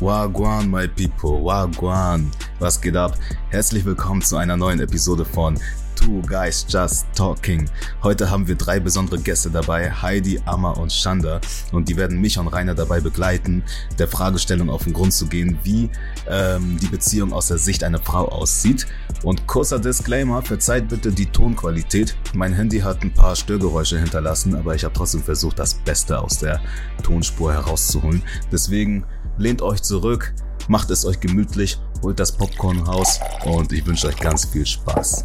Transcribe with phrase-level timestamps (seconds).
[0.00, 2.30] Wagwan, my people, Wagwan.
[2.60, 3.18] Was geht ab?
[3.50, 5.58] Herzlich willkommen zu einer neuen Episode von
[5.96, 7.68] Two Guys Just Talking.
[8.04, 11.40] Heute haben wir drei besondere Gäste dabei, Heidi, Amma und Shanda.
[11.72, 13.64] Und die werden mich und Rainer dabei begleiten,
[13.98, 15.90] der Fragestellung auf den Grund zu gehen, wie
[16.28, 18.86] ähm, die Beziehung aus der Sicht einer Frau aussieht.
[19.24, 22.16] Und kurzer Disclaimer, verzeiht bitte die Tonqualität.
[22.34, 26.38] Mein Handy hat ein paar Störgeräusche hinterlassen, aber ich habe trotzdem versucht, das Beste aus
[26.38, 26.60] der
[27.02, 28.22] Tonspur herauszuholen.
[28.52, 29.04] Deswegen
[29.38, 30.34] lehnt euch zurück,
[30.68, 35.24] macht es euch gemütlich, holt das Popcorn raus und ich wünsche euch ganz viel Spaß.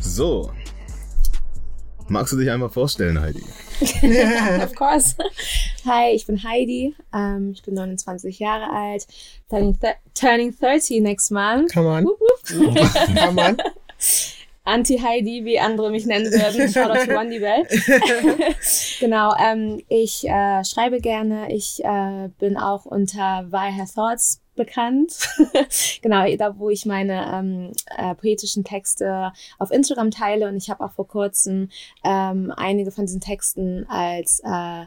[0.00, 0.50] So.
[2.08, 3.42] Magst du dich einmal vorstellen, Heidi?
[4.62, 5.16] of course.
[5.86, 6.94] Hi, ich bin Heidi.
[7.14, 9.06] Ähm, ich bin 29 Jahre alt.
[9.48, 11.72] Turning, th turning 30 next month.
[11.72, 12.04] Come on.
[12.04, 13.16] Wup, wup.
[13.16, 13.56] Come on.
[14.64, 16.68] Anti-Heidi, wie andere mich nennen würden.
[16.72, 17.66] Shoutout to Wandy Bell.
[19.00, 21.52] genau, ähm, ich äh, schreibe gerne.
[21.52, 25.16] Ich äh, bin auch unter Why Her Thoughts bekannt.
[26.02, 30.84] genau, da wo ich meine ähm, äh, poetischen Texte auf Instagram teile und ich habe
[30.84, 31.70] auch vor kurzem
[32.04, 34.84] ähm, einige von diesen Texten als äh,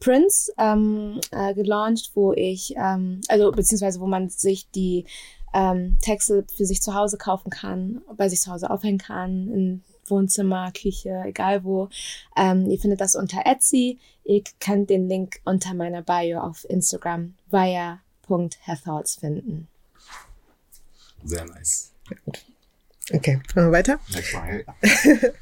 [0.00, 5.04] Prince ähm, äh, gelauncht, wo ich, ähm, also beziehungsweise wo man sich die
[5.54, 9.82] ähm, Texte für sich zu Hause kaufen kann, bei sich zu Hause aufhängen kann, in
[10.10, 11.88] Wohnzimmer, Küche, egal wo.
[12.36, 13.98] Ähm, ihr findet das unter Etsy.
[14.24, 19.68] Ihr könnt den Link unter meiner Bio auf Instagram via.herthoughts finden.
[21.24, 21.92] Sehr nice.
[23.12, 24.00] Okay, machen wir weiter.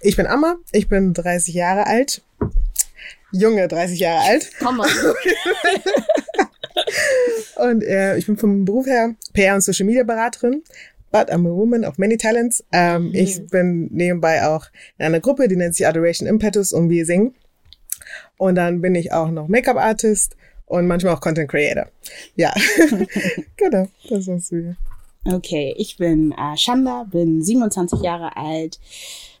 [0.00, 2.22] Ich bin Amma, ich bin 30 Jahre alt.
[3.32, 4.50] Junge 30 Jahre alt.
[4.60, 4.88] Komm mal.
[7.56, 10.62] Und äh, ich bin vom Beruf her PR- und Social Media Beraterin.
[11.12, 12.62] But I'm a woman of many talents.
[12.72, 14.66] Ähm, Ich bin nebenbei auch
[14.98, 17.34] in einer Gruppe, die nennt sich Adoration Impetus und wir singen.
[18.36, 21.86] Und dann bin ich auch noch Make-up-Artist und manchmal auch Content Creator.
[22.34, 22.52] Ja,
[23.56, 24.76] genau, das war's mir.
[25.24, 28.78] Okay, ich bin äh, Shanda, bin 27 Jahre alt.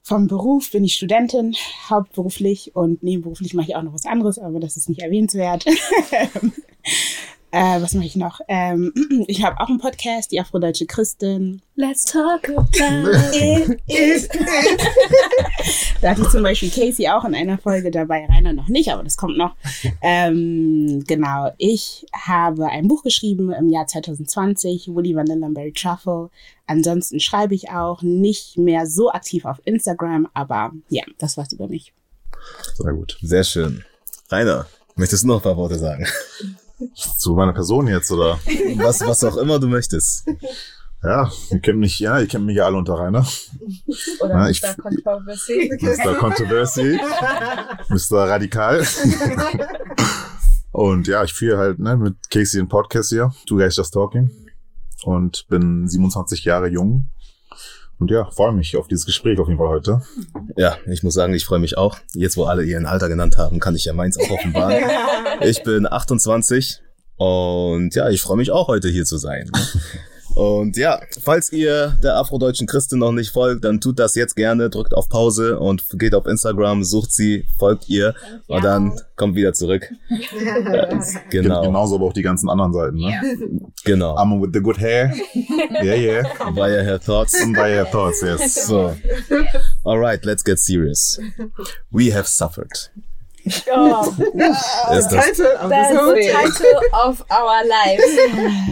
[0.08, 1.56] Vom Beruf bin ich Studentin,
[1.90, 5.64] hauptberuflich und nebenberuflich mache ich auch noch was anderes, aber das ist nicht erwähnenswert.
[7.56, 8.40] äh, was mache ich noch?
[8.48, 8.92] Ähm,
[9.28, 11.62] ich habe auch einen Podcast, die Afrodeutsche Christin.
[11.74, 12.68] Let's talk about
[13.86, 14.28] it.
[16.00, 19.02] Da hatte ich zum Beispiel Casey auch in einer Folge dabei, Rainer noch nicht, aber
[19.02, 19.56] das kommt noch.
[20.02, 26.28] Ähm, genau, ich habe ein Buch geschrieben im Jahr 2020, Woody Vanilla Berry Truffle.
[26.66, 31.66] Ansonsten schreibe ich auch nicht mehr so aktiv auf Instagram, aber ja, das war's über
[31.66, 31.94] mich.
[32.74, 33.18] Sehr gut.
[33.22, 33.84] Sehr schön.
[34.30, 34.66] Rainer,
[34.96, 36.06] möchtest du noch ein paar Worte sagen?
[37.18, 38.38] Zu meiner Person jetzt, oder?
[38.76, 40.26] Was, was auch immer du möchtest.
[41.02, 43.26] Ja, ihr kennt mich, ja, ihr kennt mich ja alle unter Rainer.
[44.20, 44.74] Oder Ja, ich- Mr.
[44.74, 45.70] Controversy.
[45.80, 46.14] Mr.
[46.14, 46.98] Controversy,
[47.88, 48.28] Mr.
[48.28, 48.84] Radikal.
[50.72, 54.30] Und ja, ich führe halt ne, mit Casey den Podcast hier, Two Guys Just Talking.
[55.04, 57.08] Und bin 27 Jahre jung.
[57.98, 60.02] Und ja, freue mich auf dieses Gespräch auf jeden Fall heute.
[60.56, 61.96] Ja, ich muss sagen, ich freue mich auch.
[62.12, 64.84] Jetzt, wo alle ihren Alter genannt haben, kann ich ja meins auch offenbaren.
[65.42, 66.80] Ich bin 28
[67.16, 69.50] und ja, ich freue mich auch heute hier zu sein.
[70.36, 74.68] Und ja, falls ihr der afrodeutschen Christin noch nicht folgt, dann tut das jetzt gerne,
[74.68, 78.14] drückt auf Pause und geht auf Instagram, sucht sie, folgt ihr
[78.46, 79.90] und dann kommt wieder zurück.
[81.30, 82.96] Genau, Genauso aber auch die ganzen anderen Seiten.
[82.96, 83.38] Ne?
[83.84, 84.16] genau.
[84.16, 85.12] I'm with the good hair.
[85.82, 86.22] Yeah, yeah.
[86.54, 87.34] Via her thoughts.
[87.40, 88.66] And by your thoughts, yes.
[88.66, 88.94] So,
[89.84, 91.18] alright, let's get serious.
[91.90, 92.90] We have suffered.
[93.74, 94.12] Oh,
[94.96, 98.04] Ist das, Title of that's the the title of our lives.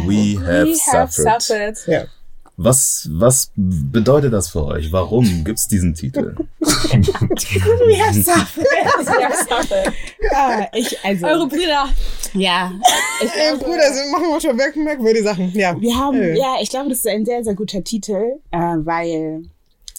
[0.06, 1.42] we have We have suffered.
[1.42, 1.76] suffered.
[1.86, 2.04] Ja.
[2.56, 4.92] Was, was bedeutet das für euch?
[4.92, 6.36] Warum gibt's diesen Titel?
[6.60, 8.64] We have suffered.
[8.64, 9.92] We have suffered.
[10.32, 11.88] Ah, ich, also, Eure Brüder.
[12.34, 12.70] ja,
[13.20, 15.50] ich glaube, Bruder, so machen wir schon merk- merkwürdige Sachen.
[15.52, 15.74] Ja.
[15.80, 16.38] Wir haben, Äh.
[16.38, 19.42] ja, ich glaube, das ist ein sehr, sehr guter Titel, äh, weil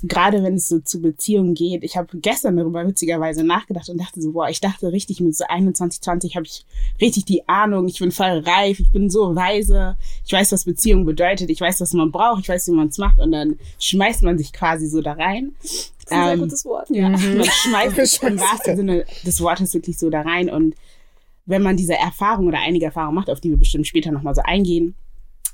[0.07, 4.21] gerade wenn es so zu Beziehungen geht, ich habe gestern darüber witzigerweise nachgedacht und dachte
[4.21, 6.65] so, boah, ich dachte richtig mit so 21, 20 habe ich
[7.01, 11.05] richtig die Ahnung, ich bin voll reif, ich bin so weise, ich weiß, was Beziehung
[11.05, 14.23] bedeutet, ich weiß, was man braucht, ich weiß, wie man es macht und dann schmeißt
[14.23, 15.55] man sich quasi so da rein.
[15.61, 16.89] Das ist ein Ähm, gutes Wort.
[16.89, 20.49] Ja, man schmeißt sich im wahrsten Sinne des Wortes wirklich so da rein.
[20.49, 20.75] Und
[21.45, 24.41] wenn man diese Erfahrung oder einige Erfahrungen macht, auf die wir bestimmt später nochmal so
[24.43, 24.93] eingehen,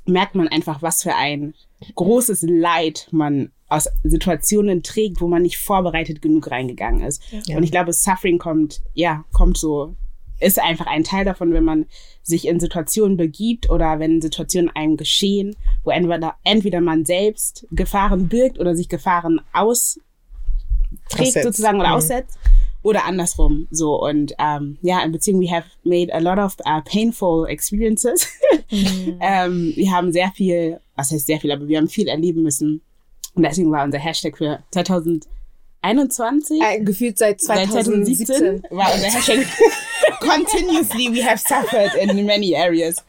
[0.05, 1.53] merkt man einfach, was für ein
[1.95, 7.23] großes Leid man aus Situationen trägt, wo man nicht vorbereitet genug reingegangen ist.
[7.45, 7.57] Ja.
[7.57, 9.95] Und ich glaube, Suffering kommt, ja, kommt so,
[10.39, 11.85] ist einfach ein Teil davon, wenn man
[12.23, 18.27] sich in Situationen begibt oder wenn Situationen einem geschehen, wo entweder, entweder man selbst Gefahren
[18.27, 20.01] birgt oder sich Gefahren austrägt
[21.19, 21.43] Aussetzt.
[21.43, 21.95] sozusagen oder Mhm.
[21.95, 22.37] aussetzt.
[22.83, 26.81] oder andersrum so und ähm, ja in Beziehung we have made a lot of uh,
[26.83, 28.27] painful experiences
[28.71, 29.17] Mhm.
[29.21, 32.81] ähm, wir haben sehr viel was heißt sehr viel aber wir haben viel erleben müssen
[33.33, 38.25] und deswegen war unser Hashtag für 2021 Äh, gefühlt seit seit 2017.
[38.25, 39.39] 2017 war unser Hashtag
[40.19, 43.03] continuously we have suffered in many areas.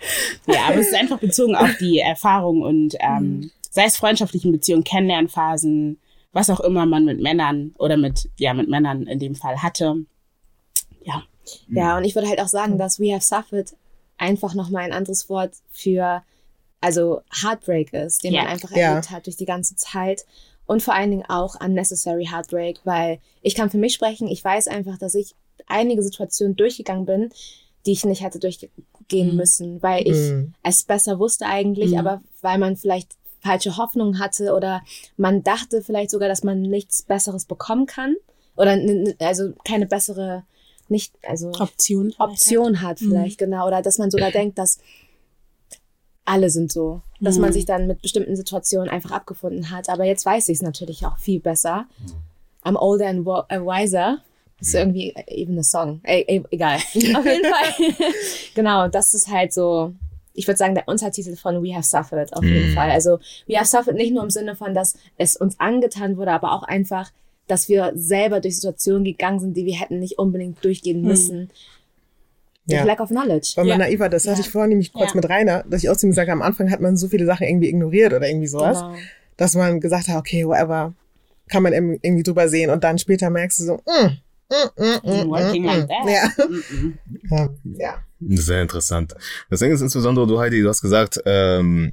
[0.47, 4.85] Ja, aber es ist einfach bezogen auf die Erfahrung und ähm, sei es freundschaftlichen Beziehungen,
[4.85, 5.99] Kennenlernphasen,
[6.33, 9.97] was auch immer man mit Männern oder mit, ja, mit Männern in dem Fall hatte.
[11.03, 11.23] Ja.
[11.69, 13.75] Ja, und ich würde halt auch sagen, dass We Have Suffered
[14.17, 16.23] einfach nochmal ein anderes Wort für,
[16.83, 18.43] also Heartbreak ist, den Ja.
[18.43, 20.27] man einfach erlebt hat durch die ganze Zeit.
[20.67, 24.69] Und vor allen Dingen auch unnecessary Heartbreak, weil ich kann für mich sprechen, ich weiß
[24.69, 25.35] einfach, dass ich
[25.67, 27.31] einige Situationen durchgegangen bin,
[27.87, 30.55] die ich nicht hätte durchgehen müssen, weil ich Mhm.
[30.63, 31.99] es besser wusste eigentlich, Mhm.
[31.99, 34.83] aber weil man vielleicht falsche Hoffnungen hatte oder
[35.17, 38.15] man dachte vielleicht sogar, dass man nichts Besseres bekommen kann
[38.57, 38.79] oder
[39.19, 40.45] also keine bessere,
[40.89, 42.15] nicht, also Option.
[42.19, 43.09] Option hat Mhm.
[43.09, 43.67] vielleicht, genau.
[43.67, 44.79] Oder dass man sogar denkt, dass
[46.25, 47.03] alle sind so.
[47.21, 47.55] Dass man Mhm.
[47.55, 49.89] sich dann mit bestimmten Situationen einfach abgefunden hat.
[49.89, 51.87] Aber jetzt weiß ich es natürlich auch viel besser.
[52.65, 54.19] I'm older and wiser.
[54.61, 56.01] Ist irgendwie eben ein Song.
[56.07, 56.77] E e egal.
[56.95, 57.95] Auf jeden Fall.
[58.55, 59.93] genau, das ist halt so,
[60.35, 62.75] ich würde sagen, der Untertitel von We Have Suffered auf jeden Mhm.
[62.75, 62.91] Fall.
[62.91, 66.53] Also We Have Suffered nicht nur im Sinne von, dass es uns angetan wurde, aber
[66.53, 67.11] auch einfach,
[67.49, 71.49] dass wir selber durch Situationen gegangen sind, die wir hätten nicht unbedingt durchgehen müssen.
[71.49, 71.59] Durch
[72.67, 72.85] Ja.
[72.85, 73.53] Lack of Knowledge.
[73.57, 73.87] Weil man Ja.
[73.87, 75.17] naiv war, das hatte ich vorhin nämlich kurz Ja.
[75.17, 77.27] mit Rainer, dass ich auch zu ihm gesagt habe, am Anfang hat man so viele
[77.27, 78.95] Sachen irgendwie ignoriert oder irgendwie sowas, Genau.
[79.37, 80.95] dass man gesagt hat, okay, whatever,
[81.49, 84.07] kann man irgendwie drüber sehen und dann später merkst du so, mm,
[84.49, 86.33] mm, mm, mm, Working mm, like that.
[87.31, 87.49] Ja.
[87.79, 87.95] Ja.
[88.21, 89.15] Sehr interessant.
[89.51, 91.93] Das Ding ist insbesondere, du Heidi, du hast gesagt, ähm,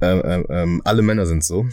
[0.00, 1.66] ähm, ähm, alle Männer sind so.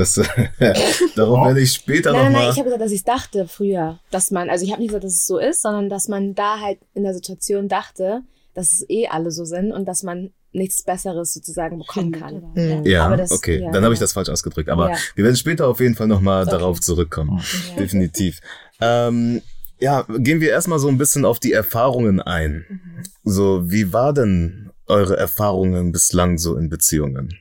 [0.00, 0.14] Das,
[1.16, 2.50] darauf werde ich später Nein, nein, nein, nochmal.
[2.52, 5.12] ich habe gesagt, dass ich dachte früher, dass man, also ich habe nicht gesagt, dass
[5.14, 8.22] es so ist, sondern dass man da halt in der Situation dachte,
[8.54, 12.42] dass es eh alle so sind und dass man nichts Besseres sozusagen bekommen kann.
[12.54, 12.84] Mhm.
[12.84, 14.04] Ja, Aber das- okay, ja, dann habe ich genau.
[14.04, 14.68] das falsch ausgedrückt.
[14.68, 14.96] Aber Ja.
[15.14, 16.50] wir werden später auf jeden Fall nochmal Okay.
[16.50, 17.40] darauf zurückkommen.
[17.70, 17.76] Ja.
[17.76, 18.40] Definitiv.
[18.80, 19.42] Ähm,
[19.78, 22.64] ja, gehen wir erstmal so ein bisschen auf die Erfahrungen ein.
[22.68, 22.80] Mhm.
[23.22, 27.32] So, wie war denn eure Erfahrungen bislang so in Beziehungen?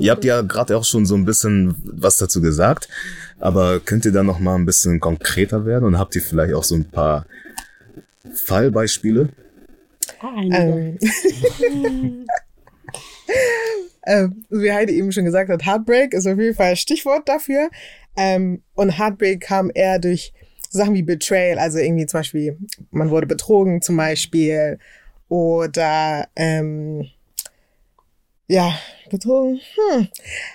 [0.00, 2.88] Ihr habt ja gerade auch schon so ein bisschen was dazu gesagt,
[3.38, 6.64] aber könnt ihr da noch mal ein bisschen konkreter werden und habt ihr vielleicht auch
[6.64, 7.26] so ein paar
[8.44, 9.28] Fallbeispiele?
[10.22, 10.98] Ähm,
[14.06, 17.70] ähm, wie Heidi eben schon gesagt hat, Heartbreak ist auf jeden Fall ein Stichwort dafür.
[18.16, 20.32] Ähm, und Heartbreak kam eher durch
[20.70, 22.58] Sachen wie Betrayal, also irgendwie zum Beispiel,
[22.90, 24.78] man wurde betrogen zum Beispiel
[25.28, 27.06] oder ähm,
[28.48, 28.78] ja,
[29.10, 30.08] betrogen, hm.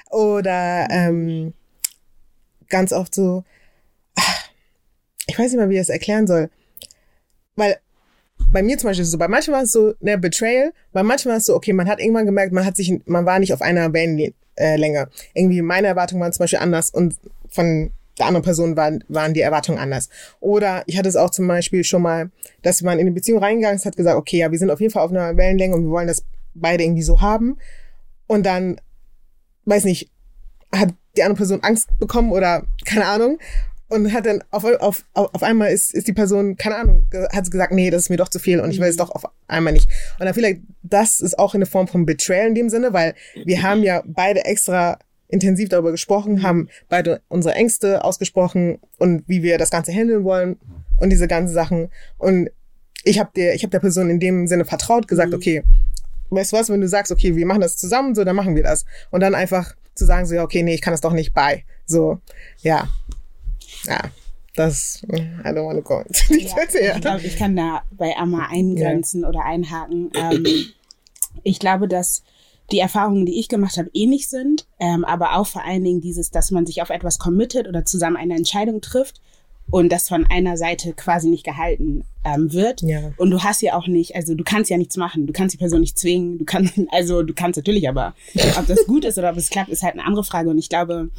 [0.09, 1.53] oder ähm,
[2.69, 3.43] ganz oft so,
[4.15, 4.49] ach,
[5.27, 6.49] ich weiß nicht mal, wie ich das erklären soll,
[7.55, 7.77] weil
[8.51, 11.37] bei mir zum Beispiel so, bei manchen war es so, ne, Betrayal, bei manchen war
[11.37, 13.93] es so, okay, man hat irgendwann gemerkt, man hat sich, man war nicht auf einer
[13.93, 14.33] Wellenlänge.
[14.55, 15.05] Äh.
[15.33, 17.15] Irgendwie meine Erwartungen waren zum Beispiel anders und
[17.49, 20.09] von der anderen Person waren, waren die Erwartungen anders.
[20.39, 22.29] Oder ich hatte es auch zum Beispiel schon mal,
[22.61, 24.93] dass man in eine Beziehung reingegangen ist, hat gesagt, okay, ja, wir sind auf jeden
[24.93, 26.23] Fall auf einer Wellenlänge und wir wollen das
[26.53, 27.57] beide irgendwie so haben.
[28.33, 28.81] Und dann,
[29.65, 30.09] weiß nicht,
[30.73, 33.37] hat die andere Person Angst bekommen oder keine Ahnung
[33.89, 37.51] und hat dann auf, auf, auf einmal ist, ist die Person, keine Ahnung, hat sie
[37.51, 39.71] gesagt, nee, das ist mir doch zu viel und ich will es doch auf einmal
[39.71, 39.87] nicht.
[40.17, 43.13] Und dann vielleicht, das ist auch eine Form von Betrayal in dem Sinne, weil
[43.45, 44.97] wir haben ja beide extra
[45.27, 50.57] intensiv darüber gesprochen, haben beide unsere Ängste ausgesprochen und wie wir das Ganze handeln wollen
[50.97, 51.91] und diese ganzen Sachen.
[52.17, 52.49] Und
[53.03, 55.61] ich habe der, ich habe der Person in dem Sinne vertraut, gesagt, okay,
[56.35, 58.63] weißt du was, wenn du sagst, okay, wir machen das zusammen, so, dann machen wir
[58.63, 58.85] das.
[59.11, 61.65] Und dann einfach zu sagen, so, ja, okay, nee, ich kann das doch nicht bei.
[61.85, 62.19] So,
[62.61, 62.87] ja.
[63.85, 63.99] Ja,
[64.55, 66.99] das, I don't want to go into details, Ich ja.
[66.99, 70.11] glaube, ich kann da bei Amma eingrenzen oder einhaken.
[70.15, 70.45] Ähm,
[71.43, 72.23] ich glaube, dass
[72.71, 76.31] die Erfahrungen, die ich gemacht habe, ähnlich sind, ähm, aber auch vor allen Dingen dieses,
[76.31, 79.21] dass man sich auf etwas committet oder zusammen eine Entscheidung trifft
[79.69, 82.81] und das von einer Seite quasi nicht gehalten ähm, wird.
[82.81, 83.11] Ja.
[83.17, 85.57] Und du hast ja auch nicht, also du kannst ja nichts machen, du kannst die
[85.57, 88.13] Person nicht zwingen, du kannst, also du kannst natürlich, aber
[88.57, 90.49] ob das gut ist oder ob es klappt, ist halt eine andere Frage.
[90.49, 91.09] Und ich glaube,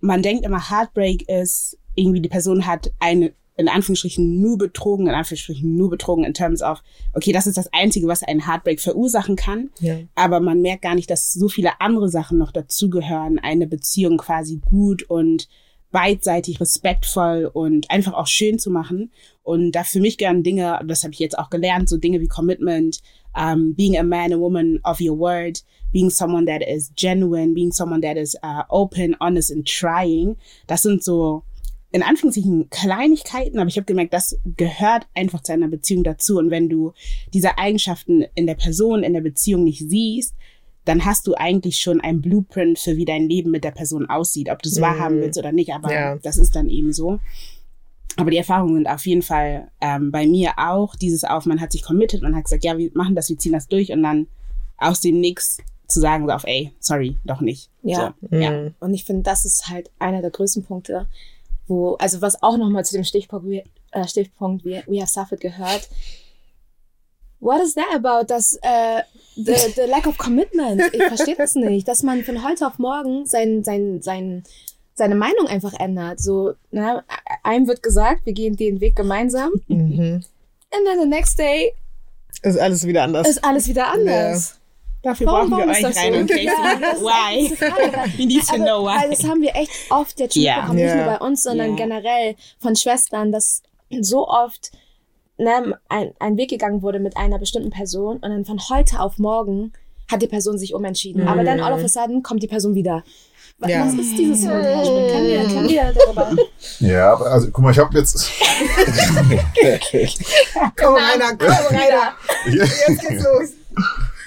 [0.00, 5.14] man denkt immer, Heartbreak ist irgendwie, die Person hat eine, in Anführungsstrichen, nur betrogen, in
[5.14, 9.36] Anführungsstrichen nur betrogen in terms of, okay, das ist das Einzige, was einen Heartbreak verursachen
[9.36, 9.70] kann.
[9.80, 9.98] Ja.
[10.14, 14.60] Aber man merkt gar nicht, dass so viele andere Sachen noch dazugehören, eine Beziehung quasi
[14.64, 15.48] gut und
[15.92, 19.12] beidseitig respektvoll und einfach auch schön zu machen.
[19.42, 22.28] Und da für mich gern Dinge, das habe ich jetzt auch gelernt, so Dinge wie
[22.28, 23.00] Commitment,
[23.34, 27.72] um, being a man, a woman of your word, being someone that is genuine, being
[27.72, 30.36] someone that is uh, open, honest and trying.
[30.66, 31.44] Das sind so
[31.92, 36.38] in Anführungszeichen Kleinigkeiten, aber ich habe gemerkt, das gehört einfach zu einer Beziehung dazu.
[36.38, 36.92] Und wenn du
[37.34, 40.34] diese Eigenschaften in der Person, in der Beziehung nicht siehst,
[40.84, 44.50] dann hast du eigentlich schon ein Blueprint für wie dein Leben mit der Person aussieht,
[44.50, 44.82] ob du es mhm.
[44.82, 46.16] wahrhaben willst oder nicht, aber ja.
[46.16, 47.18] das ist dann eben so.
[48.16, 51.72] Aber die Erfahrungen sind auf jeden Fall ähm, bei mir auch dieses auf, man hat
[51.72, 54.26] sich committed, man hat gesagt, ja, wir machen das, wir ziehen das durch und dann
[54.76, 57.70] aus dem Nix zu sagen, so auf, ey, sorry, doch nicht.
[57.82, 58.14] Ja.
[58.20, 58.42] So, mhm.
[58.42, 58.70] ja.
[58.80, 61.06] Und ich finde, das ist halt einer der größten Punkte,
[61.66, 63.62] wo, also was auch nochmal zu dem Stichpunkt, we,
[63.92, 65.88] äh, Stichpunkt we, we have suffered gehört.
[67.42, 68.28] What is that about?
[68.28, 69.02] Das, äh,
[69.34, 70.80] the, the lack of commitment.
[70.92, 71.88] Ich verstehe das nicht.
[71.88, 74.44] Dass man von heute auf morgen sein, sein, sein,
[74.94, 76.20] seine Meinung einfach ändert.
[76.20, 77.02] So, na,
[77.42, 79.50] einem wird gesagt, wir gehen den Weg gemeinsam.
[79.66, 80.22] Mhm.
[80.70, 81.72] And then the next day
[82.42, 83.28] ist alles wieder anders.
[83.28, 84.50] Ist alles wieder anders.
[84.52, 85.10] Ja.
[85.10, 86.20] Dafür warum, brauchen wir euch rein so?
[86.20, 86.44] und Casey.
[86.44, 87.50] Ja, why?
[88.18, 89.02] We need to know why.
[89.02, 90.60] Weil das haben wir echt oft jetzt schon yeah.
[90.60, 91.76] bekommen, nicht nur bei uns, sondern yeah.
[91.76, 93.62] generell von Schwestern, dass
[94.00, 94.70] so oft
[95.42, 99.18] ne, ein, ein Weg gegangen wurde mit einer bestimmten Person und dann von heute auf
[99.18, 99.72] morgen
[100.10, 101.22] hat die Person sich umentschieden.
[101.22, 101.28] Mhm.
[101.28, 103.02] Aber dann all of a sudden kommt die Person wieder.
[103.66, 103.86] Ja.
[103.86, 105.12] Was ist dieses Management?
[105.12, 106.36] Kann wir, kann wir darüber?
[106.80, 108.28] Ja, also guck mal, ich habe jetzt.
[110.76, 112.14] komm, Rainer, komm, Rainer.
[112.46, 113.52] Jetzt geht's los.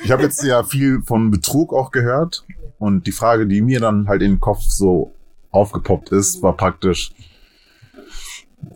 [0.03, 2.45] Ich habe jetzt ja viel von Betrug auch gehört.
[2.77, 5.12] Und die Frage, die mir dann halt in den Kopf so
[5.51, 7.12] aufgepoppt ist, war praktisch,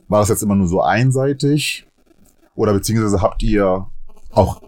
[0.08, 1.86] war das jetzt immer nur so einseitig?
[2.60, 3.88] Oder beziehungsweise habt ihr
[4.32, 4.62] auch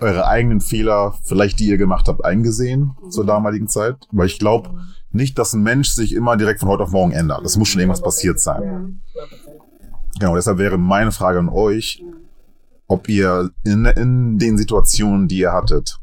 [0.00, 3.96] eure eigenen Fehler, vielleicht die ihr gemacht habt, eingesehen zur damaligen Zeit?
[4.10, 4.70] Weil ich glaube
[5.12, 7.44] nicht, dass ein Mensch sich immer direkt von heute auf morgen ändert.
[7.44, 9.02] Das muss schon irgendwas passiert sein.
[10.18, 12.02] Genau, deshalb wäre meine Frage an euch,
[12.86, 16.00] ob ihr in, in den Situationen, die ihr hattet,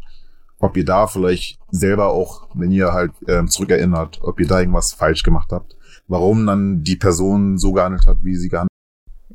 [0.60, 4.94] ob ihr da vielleicht selber auch, wenn ihr halt äh, zurückerinnert, ob ihr da irgendwas
[4.94, 5.76] falsch gemacht habt,
[6.08, 8.70] warum dann die Person so gehandelt hat, wie sie gehandelt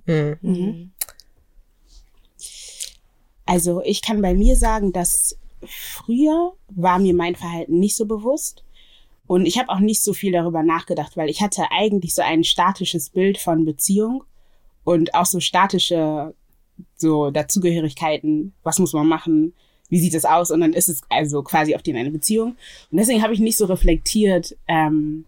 [0.07, 0.41] hat.
[0.41, 0.93] Mhm.
[3.51, 8.63] Also ich kann bei mir sagen, dass früher war mir mein Verhalten nicht so bewusst.
[9.27, 12.45] Und ich habe auch nicht so viel darüber nachgedacht, weil ich hatte eigentlich so ein
[12.45, 14.23] statisches Bild von Beziehung
[14.85, 16.33] und auch so statische
[16.97, 19.53] so Dazugehörigkeiten, was muss man machen,
[19.89, 22.51] wie sieht es aus und dann ist es also quasi auf den eine Beziehung.
[22.93, 25.25] Und deswegen habe ich nicht so reflektiert, ähm,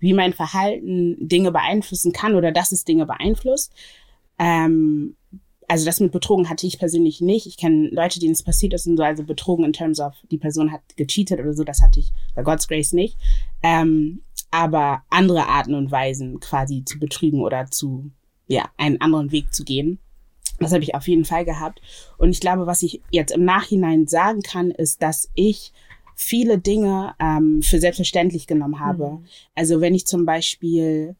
[0.00, 3.72] wie mein Verhalten Dinge beeinflussen kann oder dass es Dinge beeinflusst.
[4.38, 5.16] Ähm,
[5.68, 7.46] also das mit Betrogen hatte ich persönlich nicht.
[7.46, 10.38] Ich kenne Leute, denen es passiert ist und so, also betrogen in terms of, die
[10.38, 13.18] Person hat gecheatet oder so, das hatte ich bei God's Grace nicht.
[13.62, 18.10] Ähm, aber andere Arten und Weisen quasi zu betrügen oder zu,
[18.46, 19.98] ja, einen anderen Weg zu gehen.
[20.58, 21.80] Das habe ich auf jeden Fall gehabt.
[22.16, 25.72] Und ich glaube, was ich jetzt im Nachhinein sagen kann, ist, dass ich
[26.16, 29.10] viele Dinge ähm, für selbstverständlich genommen habe.
[29.10, 29.24] Mhm.
[29.54, 31.14] Also wenn ich zum Beispiel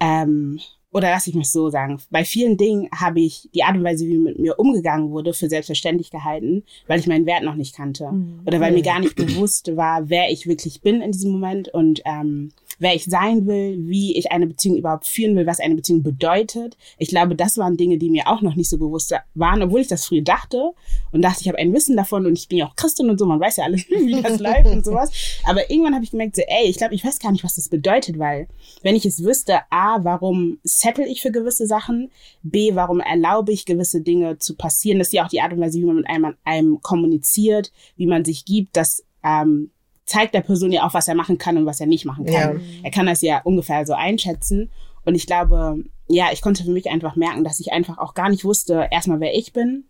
[0.00, 0.60] ähm,
[0.94, 4.06] oder lass ich mich so sagen, bei vielen Dingen habe ich die Art und Weise,
[4.06, 8.12] wie mit mir umgegangen wurde, für selbstverständlich gehalten, weil ich meinen Wert noch nicht kannte.
[8.12, 8.42] Mhm.
[8.46, 12.00] Oder weil mir gar nicht bewusst war, wer ich wirklich bin in diesem Moment und
[12.04, 12.52] ähm,
[12.84, 16.76] wer ich sein will, wie ich eine Beziehung überhaupt führen will, was eine Beziehung bedeutet.
[16.98, 19.88] Ich glaube, das waren Dinge, die mir auch noch nicht so bewusst waren, obwohl ich
[19.88, 20.72] das früher dachte
[21.10, 23.24] und dachte, ich habe ein Wissen davon und ich bin ja auch Christin und so,
[23.24, 25.10] man weiß ja alles, wie das läuft und sowas.
[25.44, 27.70] Aber irgendwann habe ich gemerkt, so, ey, ich glaube, ich weiß gar nicht, was das
[27.70, 28.48] bedeutet, weil
[28.82, 32.10] wenn ich es wüsste, a, warum settle ich für gewisse Sachen,
[32.42, 35.60] b, warum erlaube ich gewisse Dinge zu passieren, das ist ja auch die Art und
[35.60, 39.70] Weise, wie man mit einem, einem kommuniziert, wie man sich gibt, dass ähm,
[40.06, 42.60] zeigt der Person ja auch, was er machen kann und was er nicht machen kann.
[42.60, 42.64] Ja.
[42.82, 44.70] Er kann das ja ungefähr so einschätzen.
[45.04, 48.28] Und ich glaube, ja, ich konnte für mich einfach merken, dass ich einfach auch gar
[48.28, 49.84] nicht wusste, erstmal, wer ich bin,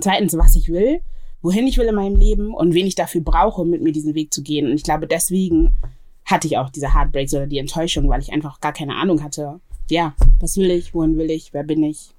[0.00, 1.00] zweitens, was ich will,
[1.42, 4.14] wohin ich will in meinem Leben und wen ich dafür brauche, um mit mir diesen
[4.14, 4.66] Weg zu gehen.
[4.66, 5.74] Und ich glaube, deswegen
[6.24, 9.60] hatte ich auch diese Heartbreaks oder die Enttäuschung, weil ich einfach gar keine Ahnung hatte.
[9.88, 12.10] Ja, was will ich, wohin will ich, wer bin ich?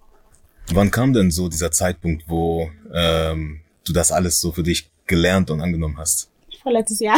[0.73, 5.49] Wann kam denn so dieser Zeitpunkt, wo ähm, du das alles so für dich gelernt
[5.49, 6.30] und angenommen hast?
[6.61, 7.17] Vorletztes Jahr.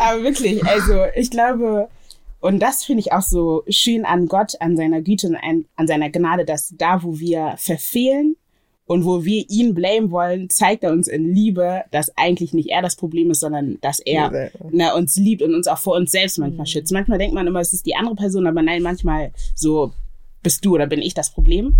[0.00, 1.88] Aber wirklich, also ich glaube,
[2.40, 5.86] und das finde ich auch so schön an Gott, an seiner Güte und an, an
[5.86, 8.36] seiner Gnade, dass da, wo wir verfehlen
[8.86, 12.80] und wo wir ihn blamen wollen, zeigt er uns in Liebe, dass eigentlich nicht er
[12.80, 16.10] das Problem ist, sondern dass er ja, ne, uns liebt und uns auch vor uns
[16.10, 16.70] selbst manchmal mhm.
[16.70, 16.92] schützt.
[16.92, 19.92] Manchmal denkt man immer, es ist die andere Person, aber nein, manchmal so
[20.42, 21.76] bist du oder bin ich das Problem.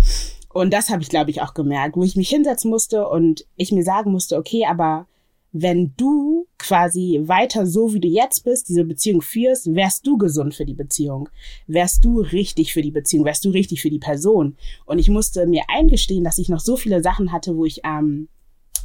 [0.51, 3.71] Und das habe ich, glaube ich, auch gemerkt, wo ich mich hinsetzen musste und ich
[3.71, 5.07] mir sagen musste, okay, aber
[5.51, 10.53] wenn du quasi weiter so, wie du jetzt bist, diese Beziehung führst, wärst du gesund
[10.53, 11.29] für die Beziehung.
[11.67, 14.57] Wärst du richtig für die Beziehung, wärst du richtig für die Person.
[14.85, 18.27] Und ich musste mir eingestehen, dass ich noch so viele Sachen hatte, wo ich ähm,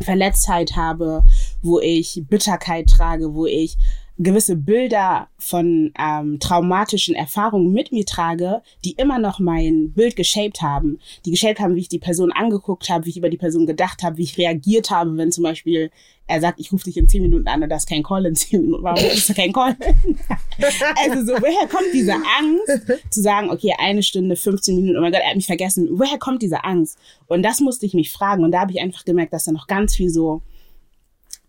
[0.01, 1.25] Verletztheit habe,
[1.63, 3.77] wo ich Bitterkeit trage, wo ich
[4.19, 10.63] gewisse Bilder von ähm, traumatischen Erfahrungen mit mir trage, die immer noch mein Bild geshaped
[10.63, 11.01] haben.
[11.25, 14.03] Die geshaped haben, wie ich die Person angeguckt habe, wie ich über die Person gedacht
[14.03, 15.91] habe, wie ich reagiert habe, wenn zum Beispiel
[16.27, 18.35] er sagt, ich rufe dich in zehn Minuten an und das ist kein Call in
[18.35, 18.83] zehn Minuten.
[18.83, 19.77] Warum ist das kein Call?
[20.97, 25.13] also so, woher kommt diese Angst, zu sagen, okay, eine Stunde, 15 Minuten, oh mein
[25.13, 25.89] Gott, er hat mich vergessen.
[25.91, 26.99] Woher kommt diese Angst?
[27.27, 28.43] Und das musste ich mich fragen.
[28.43, 30.41] Und da habe ich einfach gemerkt, dass da noch ganz viel so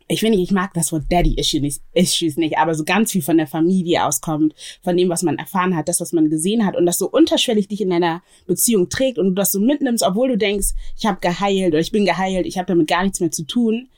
[0.07, 4.05] ich finde, ich mag das Wort Daddy-Issues nicht, aber so ganz viel von der Familie
[4.05, 7.09] auskommt, von dem, was man erfahren hat, das, was man gesehen hat und das so
[7.09, 11.07] unterschwellig dich in deiner Beziehung trägt und du das so mitnimmst, obwohl du denkst, ich
[11.07, 13.89] habe geheilt oder ich bin geheilt, ich habe damit gar nichts mehr zu tun,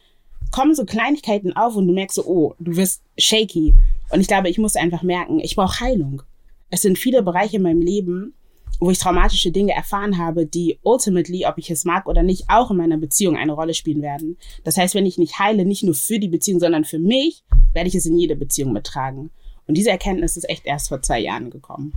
[0.51, 3.75] kommen so Kleinigkeiten auf und du merkst so, oh, du wirst shaky.
[4.09, 6.21] Und ich glaube, ich muss einfach merken, ich brauche Heilung.
[6.69, 8.33] Es sind viele Bereiche in meinem Leben,
[8.79, 12.71] wo ich traumatische Dinge erfahren habe, die ultimately, ob ich es mag oder nicht, auch
[12.71, 14.37] in meiner Beziehung eine Rolle spielen werden.
[14.63, 17.43] Das heißt, wenn ich nicht heile, nicht nur für die Beziehung, sondern für mich,
[17.73, 19.31] werde ich es in jede Beziehung mittragen.
[19.67, 21.93] Und diese Erkenntnis ist echt erst vor zwei Jahren gekommen.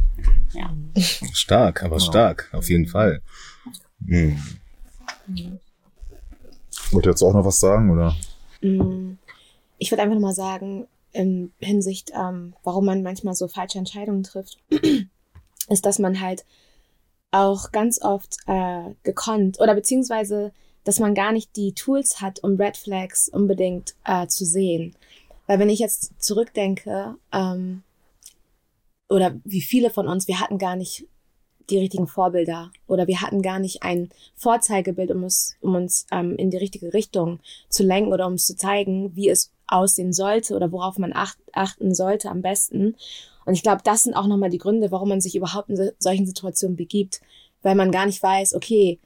[0.53, 0.75] Ja.
[1.33, 3.23] Stark, aber stark, auf jeden Fall.
[4.07, 4.37] Hm.
[6.91, 8.17] Wollt ihr jetzt auch noch was sagen, oder?
[8.61, 9.19] Mm,
[9.79, 14.59] Ich würde einfach nochmal sagen, in Hinsicht, ähm, warum man manchmal so falsche Entscheidungen trifft,
[15.71, 16.45] ist, dass man halt
[17.31, 20.53] auch ganz oft äh, gekonnt oder beziehungsweise,
[20.85, 24.97] dass man gar nicht die Tools hat, um Red Flags unbedingt äh, zu sehen.
[25.47, 27.83] Weil wenn ich jetzt zurückdenke, ähm,
[29.09, 31.07] oder wie viele von uns, wir hatten gar nicht
[31.71, 36.37] die richtigen Vorbilder oder wir hatten gar nicht ein Vorzeigebild, um uns, um uns ähm,
[36.37, 40.55] in die richtige Richtung zu lenken oder um uns zu zeigen, wie es aussehen sollte
[40.57, 42.97] oder worauf man acht, achten sollte am besten.
[43.47, 45.91] Und ich glaube, das sind auch nochmal die Gründe, warum man sich überhaupt in so-
[45.99, 47.21] solchen Situationen begibt,
[47.63, 48.99] weil man gar nicht weiß, okay,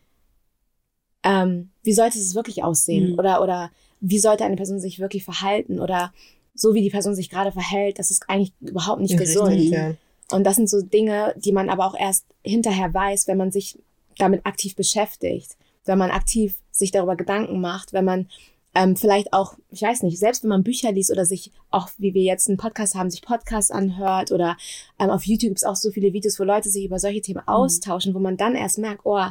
[1.22, 3.18] ähm, wie sollte es wirklich aussehen Mhm.
[3.18, 6.12] oder oder wie sollte eine Person sich wirklich verhalten oder
[6.54, 9.50] so wie die Person sich gerade verhält, das ist eigentlich überhaupt nicht gesund.
[9.54, 9.94] Richtig, ja.
[10.30, 13.78] Und das sind so Dinge, die man aber auch erst hinterher weiß, wenn man sich
[14.18, 18.28] damit aktiv beschäftigt, wenn man aktiv sich darüber Gedanken macht, wenn man
[18.74, 22.12] ähm, vielleicht auch, ich weiß nicht, selbst wenn man Bücher liest oder sich auch, wie
[22.14, 24.56] wir jetzt einen Podcast haben, sich Podcasts anhört oder
[24.98, 27.42] ähm, auf YouTube gibt es auch so viele Videos, wo Leute sich über solche Themen
[27.46, 29.24] austauschen, wo man dann erst merkt, oh,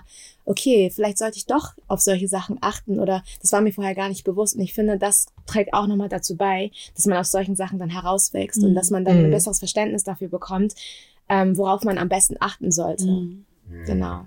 [0.45, 4.09] okay, vielleicht sollte ich doch auf solche Sachen achten oder das war mir vorher gar
[4.09, 4.55] nicht bewusst.
[4.55, 7.89] Und ich finde, das trägt auch nochmal dazu bei, dass man aus solchen Sachen dann
[7.89, 8.75] herauswächst und Mhm.
[8.75, 9.31] dass man dann ein Mhm.
[9.31, 10.73] besseres Verständnis dafür bekommt,
[11.29, 13.07] ähm, worauf man am besten achten sollte.
[13.07, 13.45] Mhm.
[13.85, 14.25] Genau.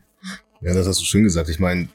[0.62, 1.48] Ja, das hast du schön gesagt.
[1.50, 1.88] Ich meine,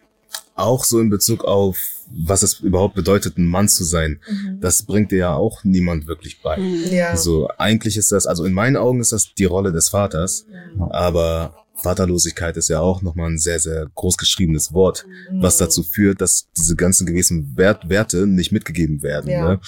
[0.56, 1.78] auch so in Bezug auf,
[2.14, 4.20] was es überhaupt bedeutet, ein Mann zu sein,
[4.60, 6.58] das bringt dir ja auch niemand wirklich bei.
[6.58, 6.84] Mhm.
[6.92, 7.10] Ja.
[7.10, 10.46] Also eigentlich ist das, also in meinen Augen ist das die Rolle des Vaters,
[10.90, 16.22] aber Vaterlosigkeit ist ja auch nochmal ein sehr, sehr groß geschriebenes Wort, was dazu führt,
[16.22, 19.32] dass diese ganzen gewissen Wert, Werte nicht mitgegeben werden.
[19.32, 19.46] Ja.
[19.46, 19.60] Ne?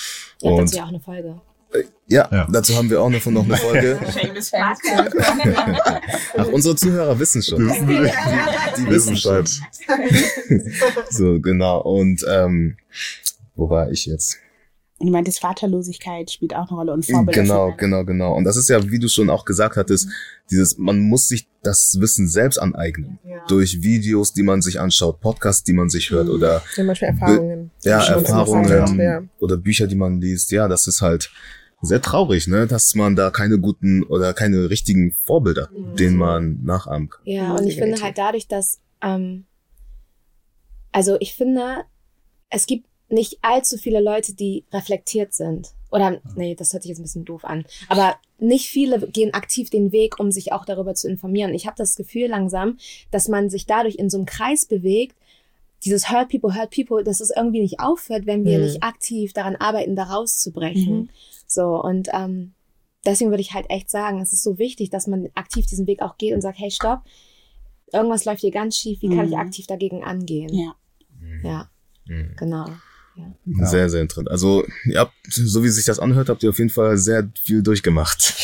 [0.41, 1.41] Ihr habt Und dazu ja auch eine Folge.
[2.07, 2.47] Ja, Ja.
[2.51, 3.99] dazu haben wir auch noch, noch eine Folge.
[6.38, 7.67] Ach, unsere Zuhörer wissen schon.
[7.67, 8.12] Die,
[8.77, 9.49] die wissen Bescheid.
[11.09, 11.81] So, genau.
[11.81, 12.77] Und ähm,
[13.55, 14.38] wo war ich jetzt?
[14.99, 17.41] Und du meintest, Vaterlosigkeit spielt auch eine Rolle und Vorbilder.
[17.41, 18.36] Genau, genau, genau.
[18.36, 20.07] Und das ist ja, wie du schon auch gesagt hattest,
[20.49, 23.19] dieses, man muss sich das Wissen selbst aneignen.
[23.25, 23.43] Ja.
[23.47, 27.71] Durch Videos, die man sich anschaut, Podcasts, die man sich hört oder Zum Beispiel Erfahrungen.
[27.83, 29.23] ja, schon Erfahrungen hat, Ja.
[29.39, 30.51] oder Bücher, die man liest.
[30.51, 31.31] Ja, das ist halt
[31.84, 35.69] sehr traurig, ne, dass man da keine guten oder keine richtigen Vorbilder,
[36.00, 37.22] denen man nachahmen kann.
[37.26, 39.46] Ja, und ich finde halt dadurch, dass, ähm,
[40.91, 41.84] also ich finde,
[42.50, 45.74] es gibt nicht allzu viele Leute, die reflektiert sind.
[45.91, 47.65] Oder, nee, das hört sich jetzt ein bisschen doof an.
[47.88, 51.54] Aber nicht viele gehen aktiv den Weg, um sich auch darüber zu informieren.
[51.54, 52.78] Ich habe das Gefühl langsam,
[53.12, 55.15] dass man sich dadurch in so einem Kreis bewegt,
[55.86, 58.65] dieses Hurt People, Hurt People, dass es irgendwie nicht aufhört, wenn wir Mhm.
[58.65, 60.96] nicht aktiv daran arbeiten, da rauszubrechen.
[61.02, 61.10] Mhm.
[61.48, 62.54] So, und ähm,
[63.06, 66.02] deswegen würde ich halt echt sagen, es ist so wichtig, dass man aktiv diesen Weg
[66.02, 67.02] auch geht und sagt, hey, stopp,
[67.91, 69.39] irgendwas läuft hier ganz schief, wie kann ich Mhm.
[69.39, 70.50] aktiv dagegen angehen?
[70.54, 70.76] Ja.
[71.43, 71.69] Ja,
[72.08, 72.36] Mhm.
[72.38, 72.65] genau.
[73.15, 73.65] Ja.
[73.67, 74.32] Sehr, sehr interessant.
[74.32, 78.34] Also, ja, so wie sich das anhört, habt ihr auf jeden Fall sehr viel durchgemacht.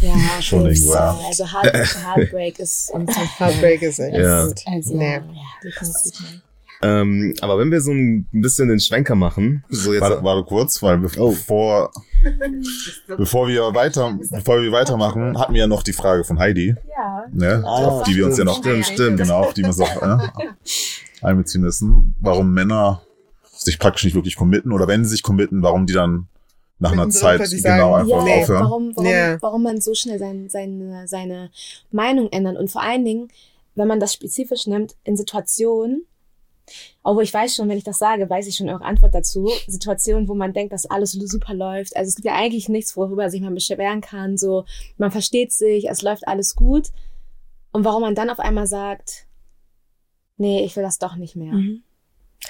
[0.00, 1.20] Ja, Schon ich irgendwo, ja.
[1.24, 1.72] Also Heart,
[2.04, 2.92] Heartbreak ist
[3.38, 4.42] Heartbreak ist echt Ja.
[4.66, 5.14] Also, Nee.
[5.14, 5.22] ja.
[5.62, 6.42] definitiv.
[6.82, 10.02] Ähm, aber wenn wir so ein bisschen den Schwenker machen, so jetzt.
[10.02, 11.30] Warte, warte kurz, weil Oh.
[11.30, 11.92] bevor,
[13.06, 17.24] bevor wir weiter, bevor wir weitermachen, hatten wir ja noch die Frage von Heidi, Ja.
[17.32, 19.18] ne, Ah, auf die wir uns ja noch, Stimmt, stimmt.
[19.18, 20.18] genau, auf die wir uns auch äh,
[21.22, 23.02] einbeziehen müssen, warum Männer
[23.44, 26.26] sich praktisch nicht wirklich committen oder wenn sie sich committen, warum die dann
[26.80, 28.40] nach einer Zeit genau einfach nee.
[28.42, 28.64] aufhören.
[28.64, 29.40] Warum, warum, Ja.
[29.40, 31.50] warum man so schnell sein, seine, seine
[31.92, 33.28] Meinung ändert und vor allen Dingen,
[33.76, 36.04] wenn man das spezifisch nimmt, in Situationen,
[37.02, 39.50] obwohl ich weiß schon, wenn ich das sage, weiß ich schon eure Antwort dazu.
[39.66, 41.96] Situationen, wo man denkt, dass alles super läuft.
[41.96, 44.36] Also es gibt ja eigentlich nichts, worüber sich man beschweren kann.
[44.38, 44.64] So,
[44.98, 46.88] man versteht sich, es läuft alles gut.
[47.72, 49.26] Und warum man dann auf einmal sagt,
[50.36, 51.52] nee, ich will das doch nicht mehr.
[51.54, 51.82] Mhm.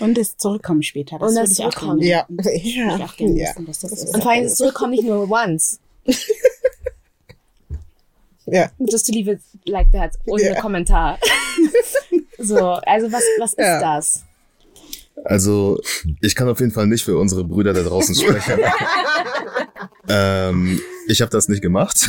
[0.00, 1.18] Und das Zurückkommen später.
[1.18, 2.00] Das Und das Zurückkommen.
[2.00, 2.24] Ja.
[2.28, 2.96] würde ich Ja.
[3.04, 3.50] auch gerne ja.
[3.50, 4.14] wissen, was das ist.
[4.14, 5.80] Und vor allem das Zurückkommen nicht nur once.
[8.46, 8.70] Ja.
[8.78, 10.18] Just to leave it like that.
[10.26, 10.61] Ohne Ja.
[10.61, 11.18] Kommentar.
[12.42, 13.81] so, also was, was ist Ja.
[13.81, 14.24] das?
[15.24, 15.81] Also,
[16.20, 18.59] ich kann auf jeden Fall nicht für unsere Brüder da draußen sprechen.
[20.09, 22.09] ähm, ich habe das nicht gemacht.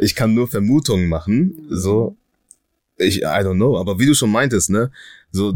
[0.00, 1.66] ich kann nur Vermutungen machen.
[1.70, 2.16] So,
[2.96, 3.78] ich, I don't know.
[3.78, 4.90] Aber wie du schon meintest, ne,
[5.32, 5.54] so,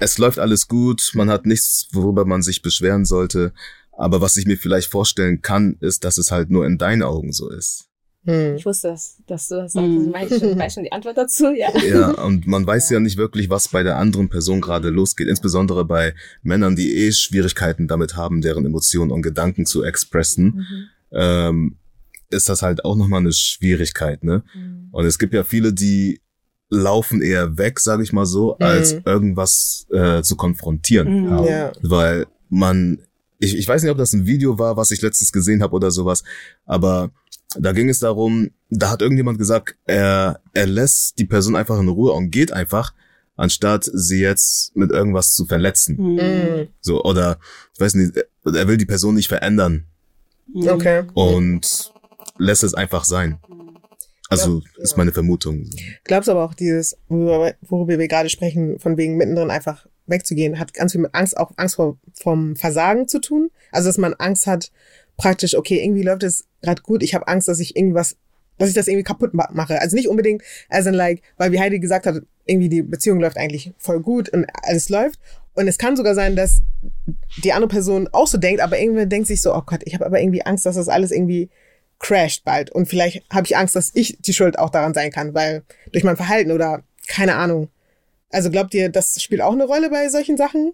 [0.00, 1.12] es läuft alles gut.
[1.14, 3.52] Man hat nichts, worüber man sich beschweren sollte.
[3.92, 7.32] Aber was ich mir vielleicht vorstellen kann, ist, dass es halt nur in deinen Augen
[7.32, 7.86] so ist.
[8.24, 8.56] Hm.
[8.56, 9.88] Ich wusste, dass, dass du das sagst.
[9.88, 10.08] Mhm.
[10.08, 11.68] Ich weiß schon, weiß schon die Antwort dazu, ja.
[11.88, 15.28] Ja, und man weiß ja nicht wirklich, was bei der anderen Person gerade losgeht.
[15.28, 20.66] Insbesondere bei Männern, die eh Schwierigkeiten damit haben, deren Emotionen und Gedanken zu expressen,
[21.12, 21.76] ähm,
[22.30, 24.42] ist das halt auch nochmal eine Schwierigkeit, ne?
[24.90, 26.20] Und es gibt ja viele, die
[26.70, 29.02] laufen eher weg, sage ich mal so, als Mhm.
[29.04, 31.22] irgendwas äh, zu konfrontieren.
[31.26, 31.44] Mhm.
[31.44, 31.72] Ja.
[31.82, 32.98] Weil man,
[33.38, 35.90] ich, ich weiß nicht, ob das ein Video war, was ich letztens gesehen habe oder
[35.90, 36.24] sowas,
[36.64, 37.10] aber
[37.58, 41.88] da ging es darum, da hat irgendjemand gesagt, er, er lässt die Person einfach in
[41.88, 42.94] Ruhe und geht einfach,
[43.36, 45.96] anstatt sie jetzt mit irgendwas zu verletzen.
[45.96, 46.20] Mhm.
[46.20, 46.68] Hm.
[46.80, 47.38] So, oder
[47.74, 49.86] ich weiß nicht, er will die Person nicht verändern.
[50.54, 51.04] Okay.
[51.14, 51.92] und
[52.38, 53.38] lässt es einfach sein.
[54.28, 55.68] Also ist meine Vermutung.
[56.04, 60.58] Glaubst du aber auch dieses, worüber, worüber wir gerade sprechen, von wegen mittendrin einfach wegzugehen,
[60.58, 63.50] hat ganz viel mit Angst, auch Angst vor, vom Versagen zu tun.
[63.70, 64.70] Also, dass man Angst hat,
[65.16, 68.16] praktisch, okay, irgendwie läuft es gerade gut, ich habe Angst, dass ich irgendwas,
[68.58, 69.80] dass ich das irgendwie kaputt ma- mache.
[69.80, 73.72] Also nicht unbedingt, in like, weil wie Heidi gesagt hat, irgendwie die Beziehung läuft eigentlich
[73.78, 75.18] voll gut und alles läuft.
[75.54, 76.62] Und es kann sogar sein, dass
[77.42, 80.04] die andere Person auch so denkt, aber irgendwie denkt sich so, oh Gott, ich habe
[80.04, 81.48] aber irgendwie Angst, dass das alles irgendwie
[82.00, 82.70] crasht bald.
[82.70, 86.04] Und vielleicht habe ich Angst, dass ich die Schuld auch daran sein kann, weil durch
[86.04, 87.68] mein Verhalten oder keine Ahnung.
[88.30, 90.72] Also glaubt ihr, das spielt auch eine Rolle bei solchen Sachen?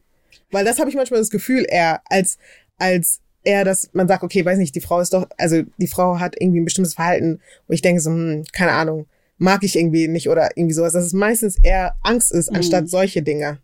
[0.50, 2.38] Weil das habe ich manchmal das Gefühl, eher als,
[2.79, 6.18] als eher, dass man sagt, okay, weiß nicht, die Frau ist doch, also die Frau
[6.18, 9.07] hat irgendwie ein bestimmtes Verhalten, wo ich denke so, hm, keine Ahnung,
[9.38, 13.22] mag ich irgendwie nicht oder irgendwie sowas, dass es meistens eher Angst ist, anstatt solche
[13.22, 13.59] Dinge.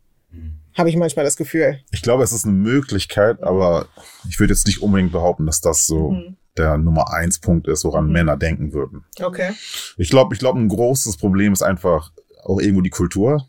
[0.74, 1.80] Habe ich manchmal das Gefühl.
[1.90, 3.86] Ich glaube, es ist eine Möglichkeit, aber
[4.28, 6.14] ich würde jetzt nicht unbedingt behaupten, dass das so
[6.56, 9.04] der Nummer eins Punkt ist, woran Männer denken würden.
[9.20, 9.52] Okay.
[9.96, 12.12] Ich glaube, ich glaube, ein großes Problem ist einfach
[12.44, 13.46] auch irgendwo die Kultur,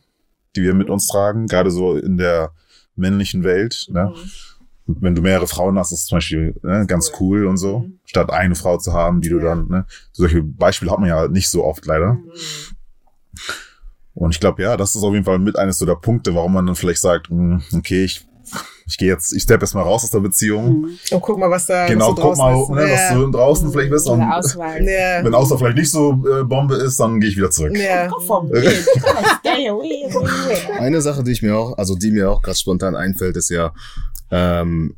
[0.55, 2.51] die wir mit uns tragen, gerade so in der
[2.95, 3.87] männlichen Welt.
[3.89, 4.13] Ne?
[4.87, 8.31] Wenn du mehrere Frauen hast, ist es zum Beispiel ne, ganz cool und so, statt
[8.31, 9.43] eine Frau zu haben, die du Ja.
[9.55, 12.17] dann, ne, solche Beispiele hat man ja nicht so oft leider.
[14.13, 16.53] Und ich glaube, ja, das ist auf jeden Fall mit eines so der Punkte, warum
[16.53, 18.25] man dann vielleicht sagt, hm, okay, ich,
[18.87, 20.81] ich gehe jetzt, ich steppe jetzt mal raus aus der Beziehung.
[20.81, 20.89] Mhm.
[21.11, 22.91] Und guck mal, was da, Genau, was so guck mal, draußen ne, ist.
[22.91, 24.03] was so draußen vielleicht ist.
[24.05, 24.83] Diese Und Auswahl.
[24.87, 25.23] ja.
[25.23, 27.77] wenn außer vielleicht nicht so äh, Bombe ist, dann gehe ich wieder zurück.
[27.77, 28.09] Ja.
[30.79, 33.71] Eine Sache, die ich mir auch, also die mir auch gerade spontan einfällt, ist ja,
[34.31, 34.95] ähm,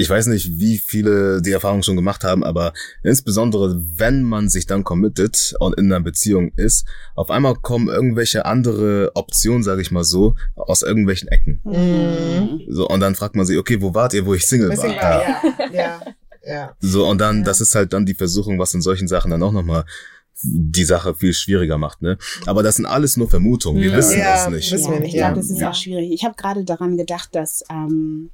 [0.00, 4.64] ich weiß nicht, wie viele die Erfahrung schon gemacht haben, aber insbesondere, wenn man sich
[4.66, 9.90] dann committet und in einer Beziehung ist, auf einmal kommen irgendwelche andere Optionen, sage ich
[9.90, 11.60] mal so, aus irgendwelchen Ecken.
[11.64, 12.60] Mhm.
[12.68, 14.86] So, und dann fragt man sich, okay, wo wart ihr, wo ich Single war?
[14.86, 15.42] ja.
[15.72, 16.00] Ja.
[16.46, 16.76] Ja.
[16.78, 17.44] So, und dann, Ja.
[17.44, 19.84] das ist halt dann die Versuchung, was in solchen Sachen dann auch nochmal
[20.40, 22.16] die Sache viel schwieriger macht, ne?
[22.46, 23.82] Aber das sind alles nur Vermutungen.
[23.82, 23.96] Wir Ja.
[23.96, 24.70] wissen Ja, das nicht.
[24.70, 25.36] wissen wir ja, nicht, ich glaube, ja.
[25.36, 25.70] das ist Ja.
[25.70, 26.12] auch schwierig.
[26.12, 28.30] Ich habe gerade daran gedacht, dass ähm,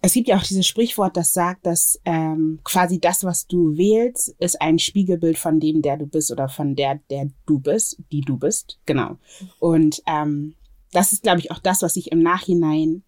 [0.00, 4.34] es gibt ja auch dieses Sprichwort, das sagt, dass ähm, quasi das, was du wählst,
[4.38, 8.20] ist ein Spiegelbild von dem, der du bist oder von der, der du bist, die
[8.20, 8.78] du bist.
[8.86, 9.16] Genau.
[9.58, 10.54] Und ähm,
[10.92, 13.02] das ist, glaube ich, auch das, was ich im Nachhinein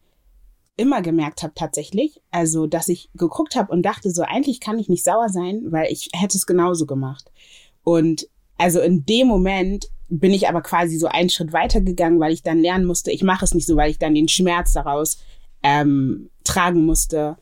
[0.77, 2.21] immer gemerkt habe tatsächlich.
[2.31, 5.93] Also, dass ich geguckt habe und dachte so, eigentlich kann ich nicht sauer sein, weil
[5.93, 7.31] ich hätte es genauso gemacht.
[7.85, 12.33] Und also in dem Moment bin ich aber quasi so einen Schritt weiter gegangen, weil
[12.33, 15.19] ich dann lernen musste, ich mache es nicht so, weil ich dann den Schmerz daraus
[15.63, 17.37] ähm, tragen musste.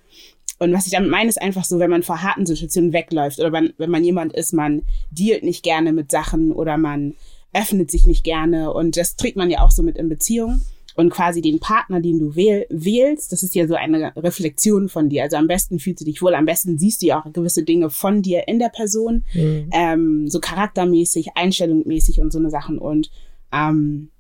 [0.59, 3.53] Und was ich damit meine, ist einfach so, wenn man vor harten Situationen wegläuft oder
[3.53, 7.15] wenn, wenn man jemand ist, man dealt nicht gerne mit Sachen oder man
[7.53, 8.73] öffnet sich nicht gerne.
[8.73, 10.63] Und das trägt man ja auch so mit in Beziehungen.
[10.97, 15.09] Und quasi den Partner, den du wähl wählst, das ist ja so eine Reflexion von
[15.09, 15.23] dir.
[15.23, 17.89] Also am besten fühlst du dich wohl, am besten siehst du ja auch gewisse Dinge
[17.89, 19.71] von dir in der Person Mhm.
[19.73, 22.79] ähm, so charaktermäßig, einstellungsmäßig und so eine Sachen.
[22.79, 23.13] Und
[23.53, 24.11] ähm,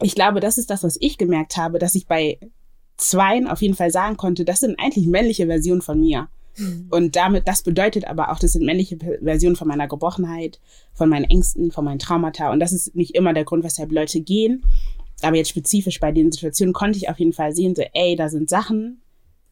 [0.00, 2.38] ich glaube, das ist das, was ich gemerkt habe, dass ich bei
[2.98, 6.28] Zweien auf jeden Fall sagen konnte, das sind eigentlich männliche Versionen von mir.
[6.90, 10.58] Und damit, das bedeutet aber auch, das sind männliche Versionen von meiner Gebrochenheit,
[10.92, 12.50] von meinen Ängsten, von meinen Traumata.
[12.50, 14.64] Und das ist nicht immer der Grund, weshalb Leute gehen.
[15.22, 18.28] aber jetzt spezifisch bei den Situationen konnte ich auf jeden Fall sehen, so, ey, da
[18.28, 19.02] sind Sachen,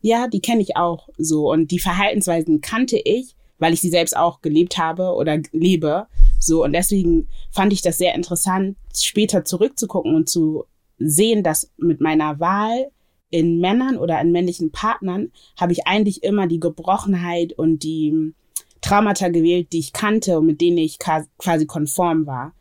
[0.00, 1.50] ja, die kenne ich auch so.
[1.50, 6.06] Und die Verhaltensweisen kannte ich, weil ich sie selbst auch gelebt habe oder lebe.
[6.38, 10.64] So, und deswegen fand ich das sehr interessant, später zurückzugucken und zu
[10.98, 12.90] sehen, dass mit meiner Wahl
[13.36, 18.32] in Männern oder in männlichen Partnern habe ich eigentlich immer die Gebrochenheit und die
[18.80, 22.54] Traumata gewählt, die ich kannte und mit denen ich quasi konform war.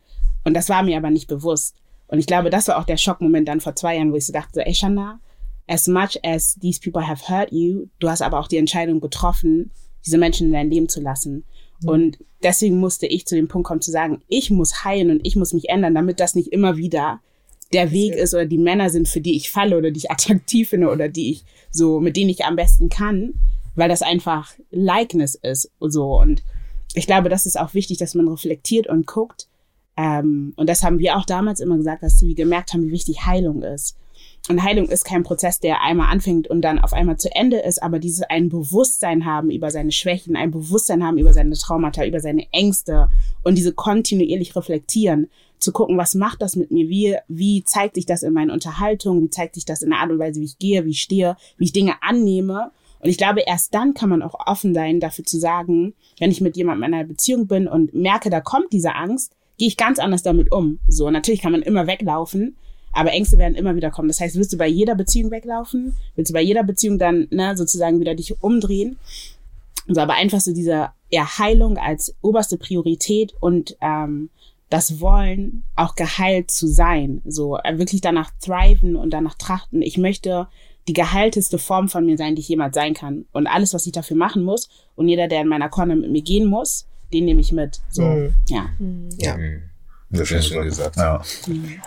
[0.44, 1.76] Und das war mir aber nicht bewusst.
[2.08, 4.34] Und ich glaube, das war auch der Schockmoment dann vor zwei Jahren, wo ich so
[4.34, 5.18] dachte, ey Shana,
[5.66, 9.70] as much as these people have hurt you, du hast aber auch die Entscheidung getroffen,
[10.04, 11.44] diese Menschen in dein Leben zu lassen.
[11.80, 11.88] Mhm.
[11.88, 15.36] Und deswegen musste ich zu dem Punkt kommen zu sagen, ich muss heilen und ich
[15.36, 17.20] muss mich ändern, damit das nicht immer wieder
[17.72, 20.70] der Weg ist oder die Männer sind, für die ich falle oder die ich attraktiv
[20.70, 23.34] finde oder die ich so, mit denen ich am besten kann,
[23.74, 26.16] weil das einfach Likeness ist und so.
[26.18, 26.42] Und
[26.94, 29.48] ich glaube, das ist auch wichtig, dass man reflektiert und guckt.
[29.96, 33.26] Ähm, und das haben wir auch damals immer gesagt, dass wir gemerkt haben, wie wichtig
[33.26, 33.96] Heilung ist.
[34.48, 37.82] Und Heilung ist kein Prozess, der einmal anfängt und dann auf einmal zu Ende ist,
[37.82, 42.20] aber dieses ein Bewusstsein haben über seine Schwächen, ein Bewusstsein haben über seine Traumata, über
[42.20, 43.10] seine Ängste
[43.42, 48.06] und diese kontinuierlich reflektieren, zu gucken, was macht das mit mir, wie, wie zeigt sich
[48.06, 50.58] das in meinen Unterhaltungen, wie zeigt sich das in der Art und Weise, wie ich
[50.58, 52.70] gehe, wie ich stehe, wie ich Dinge annehme.
[53.00, 56.40] Und ich glaube, erst dann kann man auch offen sein, dafür zu sagen, wenn ich
[56.40, 59.98] mit jemandem in einer Beziehung bin und merke, da kommt diese Angst, gehe ich ganz
[59.98, 60.78] anders damit um.
[60.88, 62.56] So, natürlich kann man immer weglaufen,
[62.92, 64.08] aber Ängste werden immer wieder kommen.
[64.08, 65.96] Das heißt, willst du bei jeder Beziehung weglaufen?
[66.14, 68.98] Willst du bei jeder Beziehung dann ne, sozusagen wieder dich umdrehen?
[69.88, 74.30] Also aber einfach so diese ja, Heilung als oberste Priorität und ähm,
[74.68, 77.22] das Wollen, auch geheilt zu sein.
[77.24, 79.82] So äh, wirklich danach thriven und danach trachten.
[79.82, 80.48] Ich möchte
[80.88, 83.26] die geheilteste Form von mir sein, die ich jemals sein kann.
[83.32, 86.22] Und alles, was ich dafür machen muss und jeder, der in meiner Corner mit mir
[86.22, 87.80] gehen muss, den nehme ich mit.
[87.90, 88.34] So, mhm.
[88.48, 88.68] ja.
[89.18, 89.36] Ja.
[89.36, 89.62] Mhm.
[90.10, 90.96] Das ist schön gesagt.
[90.96, 91.22] Ja.
[91.46, 91.80] Mhm.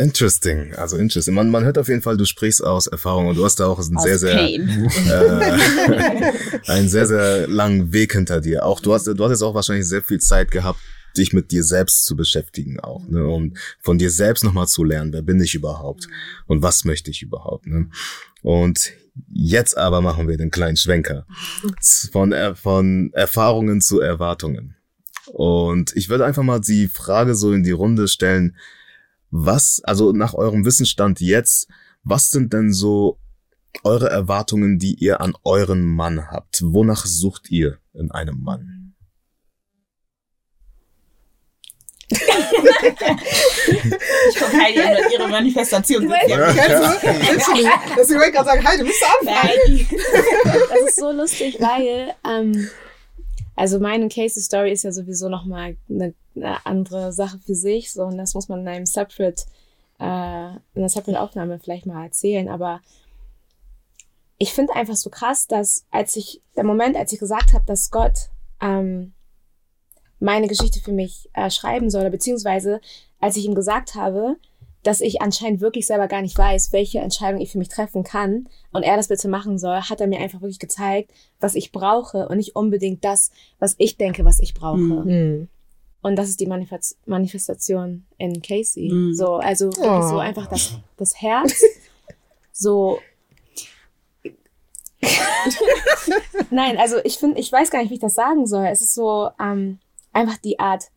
[0.00, 1.34] Interesting, also interesting.
[1.34, 3.78] Man, man hört auf jeden Fall, du sprichst aus Erfahrung und du hast da auch
[3.78, 4.58] einen Aus sehr, sehr, äh,
[6.66, 8.64] einen sehr, sehr langen Weg hinter dir.
[8.64, 10.80] Auch du hast, du hast jetzt auch wahrscheinlich sehr viel Zeit gehabt,
[11.18, 15.12] dich mit dir selbst zu beschäftigen auch, ne, und von dir selbst nochmal zu lernen,
[15.12, 16.06] wer bin ich überhaupt
[16.46, 17.90] und was möchte ich überhaupt, ne?
[18.42, 18.92] Und
[19.32, 21.26] jetzt aber machen wir den kleinen Schwenker
[22.12, 24.76] von, Er- von Erfahrungen zu Erwartungen.
[25.32, 28.56] Und ich würde einfach mal die Frage so in die Runde stellen,
[29.30, 31.68] was, also nach eurem Wissensstand jetzt,
[32.02, 33.18] was sind denn so
[33.84, 36.62] eure Erwartungen, die ihr an euren Mann habt?
[36.64, 38.77] Wonach sucht ihr in einem Mann?
[42.10, 42.18] Ich
[44.36, 46.04] gucke Heidi an mit ihrer Manifestation.
[46.04, 46.08] Du?
[46.08, 46.56] Literally.
[47.96, 49.88] Deswegen wollte ich gerade sagen, hey, du musst anfangen.
[50.68, 52.70] Das ist so lustig, weil, ähm,
[53.56, 58.04] also meine Casey Story ist ja sowieso nochmal eine, eine andere Sache für sich, so,
[58.04, 59.44] und das muss man in einem separate,
[59.98, 62.80] äh, in einer separate Aufnahme vielleicht mal erzählen, aber
[64.38, 67.90] ich finde einfach so krass, dass als ich, der Moment, als ich gesagt habe, dass
[67.90, 68.30] Gott,
[68.62, 69.12] ähm,
[70.20, 72.80] meine Geschichte für mich äh, schreiben soll, oder beziehungsweise
[73.20, 74.36] als ich ihm gesagt habe,
[74.84, 78.48] dass ich anscheinend wirklich selber gar nicht weiß, welche Entscheidung ich für mich treffen kann
[78.72, 82.28] und er das bitte machen soll, hat er mir einfach wirklich gezeigt, was ich brauche
[82.28, 84.78] und nicht unbedingt das, was ich denke, was ich brauche.
[84.78, 85.48] Mhm.
[86.00, 88.88] Und das ist die Manifest Manifestation in Casey.
[88.92, 89.14] Mhm.
[89.14, 90.18] So, also wirklich so Oh.
[90.18, 91.60] einfach das, das Herz.
[92.52, 93.00] so.
[96.50, 98.66] Nein, also ich finde, ich weiß gar nicht, wie ich das sagen soll.
[98.66, 99.78] Es ist so ähm,
[100.18, 100.90] einfach die Art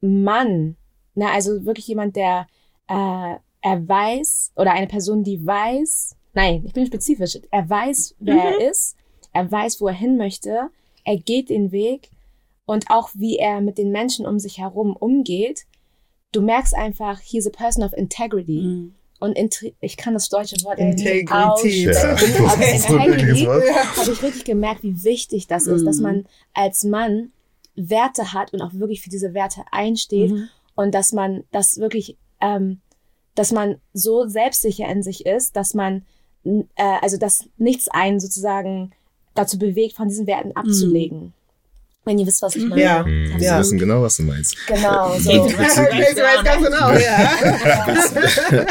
[0.00, 0.76] Mann.
[1.14, 2.46] Na, also wirklich jemand, der
[2.88, 6.16] äh, er weiß oder eine Person, die weiß.
[6.34, 7.38] Nein, ich bin spezifisch.
[7.50, 8.96] Er weiß, wer er ist.
[9.32, 10.68] Er weiß, wo er hin möchte.
[11.04, 12.10] Er geht den Weg
[12.66, 15.64] und auch wie er mit den Menschen um sich herum umgeht.
[16.32, 18.60] Du merkst einfach, he's a person of integrity.
[18.62, 18.94] Mhm.
[19.20, 21.30] Und intri ich kann das deutsche Wort Integrität.
[21.30, 21.52] Ja.
[21.54, 22.60] aber
[23.46, 23.96] Wort.
[23.96, 26.02] habe ich richtig gemerkt, wie wichtig das ist, dass Mhm.
[26.02, 27.30] man als Mann
[27.76, 30.48] Werte hat und auch wirklich für diese Werte einsteht Mhm.
[30.76, 32.80] und dass man das wirklich, ähm,
[33.34, 36.04] dass man so selbstsicher in sich ist, dass man,
[36.44, 36.62] äh,
[37.02, 38.92] also dass nichts einen sozusagen
[39.34, 41.32] dazu bewegt, von diesen Werten abzulegen.
[42.06, 42.82] Wenn ihr wisst, was ich meine.
[42.82, 43.04] Ja.
[43.04, 43.58] Hm, Sie Ja.
[43.58, 44.54] wissen genau, was du meinst.
[44.66, 45.18] Genau.
[45.18, 45.46] So.
[45.48, 45.74] Ganz
[46.62, 47.30] genau, ja.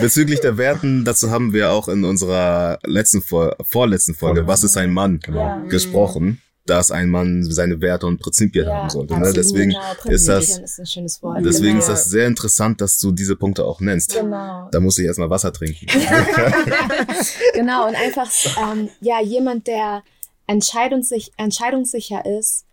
[0.00, 4.76] Bezüglich der Werten, dazu haben wir auch in unserer letzten Vor vorletzten Folge, was ist
[4.76, 5.58] ein Mann, Ja.
[5.68, 9.14] gesprochen, dass ein Mann seine Werte und Prinzipien haben sollte.
[9.14, 9.20] Ne?
[9.20, 9.36] absolut.
[9.36, 10.14] Deswegen, genau.
[10.14, 11.44] ist das- Prinzipien ist ein schönes Wort.
[11.44, 11.78] deswegen genau.
[11.80, 14.14] ist das sehr interessant, dass du diese Punkte auch nennst.
[14.14, 14.68] Genau.
[14.70, 15.86] Da muss ich erstmal Wasser trinken.
[17.54, 18.30] genau, und einfach,
[18.72, 20.02] ähm, ja, jemand, der
[20.46, 22.64] entscheidungssich entscheidungssicher ist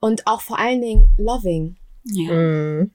[0.00, 1.76] und auch vor allen Dingen loving.
[2.04, 2.32] Ja.
[2.32, 2.90] Mhm.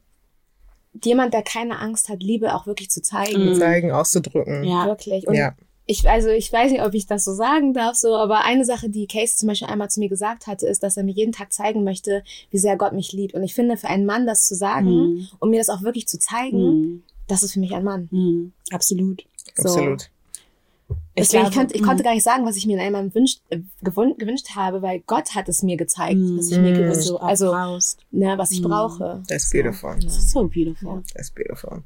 [1.03, 3.49] jemand, der keine Angst hat, Liebe auch wirklich zu zeigen.
[3.49, 3.55] Mhm.
[3.55, 4.63] Zeigen, auszudrücken.
[4.63, 4.87] Ja.
[4.87, 5.27] Wirklich.
[5.27, 5.55] Und Ja.
[5.87, 8.89] Ich, also ich weiß nicht, ob ich das so sagen darf, so, aber eine Sache,
[8.89, 11.53] die Casey zum Beispiel einmal zu mir gesagt hatte, ist, dass er mir jeden Tag
[11.53, 13.33] zeigen möchte, wie sehr Gott mich liebt.
[13.35, 15.27] Und ich finde, für einen Mann das zu sagen Mhm.
[15.39, 17.03] und mir das auch wirklich zu zeigen, Mhm.
[17.27, 18.07] das ist für mich ein Mann.
[18.11, 18.51] Mhm.
[18.71, 19.23] Absolut.
[19.55, 19.69] So.
[19.69, 20.09] Absolut.
[21.17, 22.05] Deswegen, ich, glaube, konnte, ich konnte mhm.
[22.05, 24.99] gar nicht sagen, was ich mir in einem Mann wünscht, äh, gewün- gewünscht habe, weil
[25.07, 26.37] Gott hat es mir gezeigt, Mhm.
[26.37, 27.99] was ich mir gewünscht so also, brauchst.
[28.11, 29.23] ne, was ich brauche.
[29.27, 29.95] That's beautiful.
[29.99, 30.09] Ja.
[30.09, 31.03] So beautiful.
[31.13, 31.83] That's beautiful.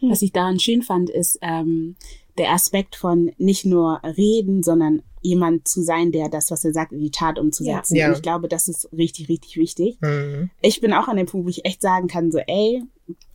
[0.00, 1.96] Was ich daran schön fand, ist ähm,
[2.38, 6.92] der Aspekt von nicht nur reden, sondern jemand zu sein, der das, was er sagt,
[6.92, 7.96] in die Tat umzusetzen.
[7.96, 8.08] Ja.
[8.08, 9.98] Und ich glaube, das ist richtig, richtig wichtig.
[10.00, 10.50] Mhm.
[10.60, 12.82] Ich bin auch an dem Punkt, wo ich echt sagen kann, so, ey,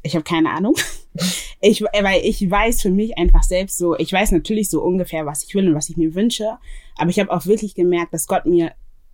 [0.02, 0.76] ich habe keine Ahnung.
[1.64, 5.44] Ich, weil ich weiß für mich einfach selbst so, ich weiß natürlich so ungefähr, was
[5.44, 6.58] ich will und was ich mir wünsche,
[6.96, 8.72] aber ich habe auch wirklich gemerkt, dass Gott mir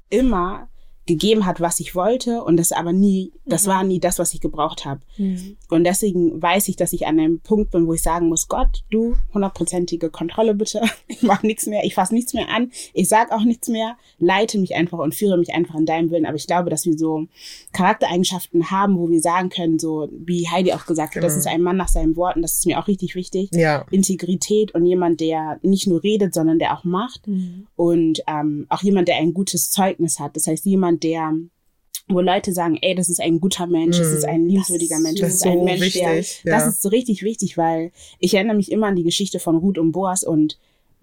[0.10, 0.69] immer
[1.08, 4.41] gegeben hat, was ich wollte und das aber nie, das war nie das, was ich
[4.41, 5.02] gebraucht habe.
[5.17, 5.56] Mhm.
[5.70, 8.84] Und deswegen weiß ich, dass ich an einem Punkt bin, wo ich sagen muss, Gott,
[8.91, 10.82] du, hundertprozentige Kontrolle bitte.
[11.10, 14.60] Ich mache nichts mehr, ich fasse nichts mehr an, ich sag auch nichts mehr, leite
[14.60, 16.26] mich einfach und führe mich einfach in deinem Willen.
[16.28, 17.26] Aber ich glaube, dass wir so
[17.72, 21.39] Charaktereigenschaften haben, wo wir sagen können, so wie Heidi auch gesagt hat, das Genau.
[21.39, 23.50] ist ein Mann nach seinen Worten, das ist mir auch richtig wichtig.
[23.54, 23.86] Ja.
[23.91, 27.67] Integrität und jemand, der nicht nur redet, sondern der auch macht Mhm.
[27.76, 30.36] und ähm, auch jemand, der ein gutes Zeugnis hat.
[30.36, 31.33] Das heißt, jemand, der
[32.10, 35.27] wo Leute sagen, ey, das ist ein guter Mensch, das ist ein liebenswürdiger Mensch, Das
[35.31, 36.51] das ist ist ein so Mensch, der wichtig, ja.
[36.57, 39.77] das ist so richtig wichtig, weil ich erinnere mich immer an die Geschichte von Ruth
[39.77, 40.57] und Boas und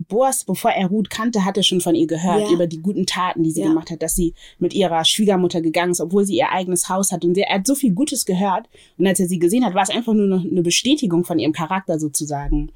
[0.08, 2.54] Boas, bevor er Ruth kannte, hatte schon von ihr gehört, Ja.
[2.54, 3.68] über die guten Taten, die sie Ja.
[3.68, 7.22] gemacht hat, dass sie mit ihrer Schwiegermutter gegangen ist, obwohl sie ihr eigenes Haus hat.
[7.24, 8.66] Und er hat so viel Gutes gehört.
[8.96, 11.52] Und als er sie gesehen hat, war es einfach nur noch eine Bestätigung von ihrem
[11.52, 12.72] Charakter sozusagen.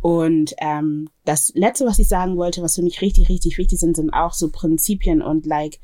[0.00, 3.96] Und ähm, das Letzte, was ich sagen wollte, was für mich richtig, richtig wichtig sind,
[3.96, 5.78] sind auch so Prinzipien und like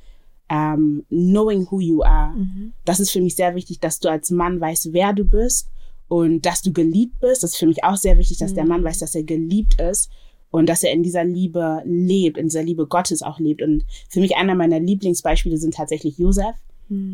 [0.49, 2.35] ähm, knowing who you are.
[2.35, 2.73] Mhm.
[2.85, 5.71] Das ist für mich sehr wichtig, dass du als Mann weißt, wer du bist
[6.09, 7.43] und dass du geliebt bist.
[7.43, 10.11] Das ist für mich auch sehr wichtig, dass der Mann weiß, dass er geliebt ist
[10.51, 13.63] und dass er in dieser Liebe lebt, in dieser Liebe Gottes auch lebt.
[13.63, 16.55] Und für mich einer meiner Lieblingsbeispiele sind tatsächlich Josef.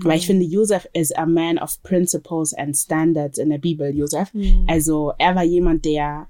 [0.05, 4.33] Weil ich finde, Josef is a man of principles and standards in der Bibel, Josef.
[4.33, 4.67] Mhm.
[4.69, 6.29] Also er war jemand, der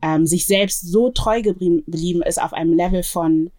[0.00, 3.50] ähm, sich selbst so treu geblieben ist auf einem Level von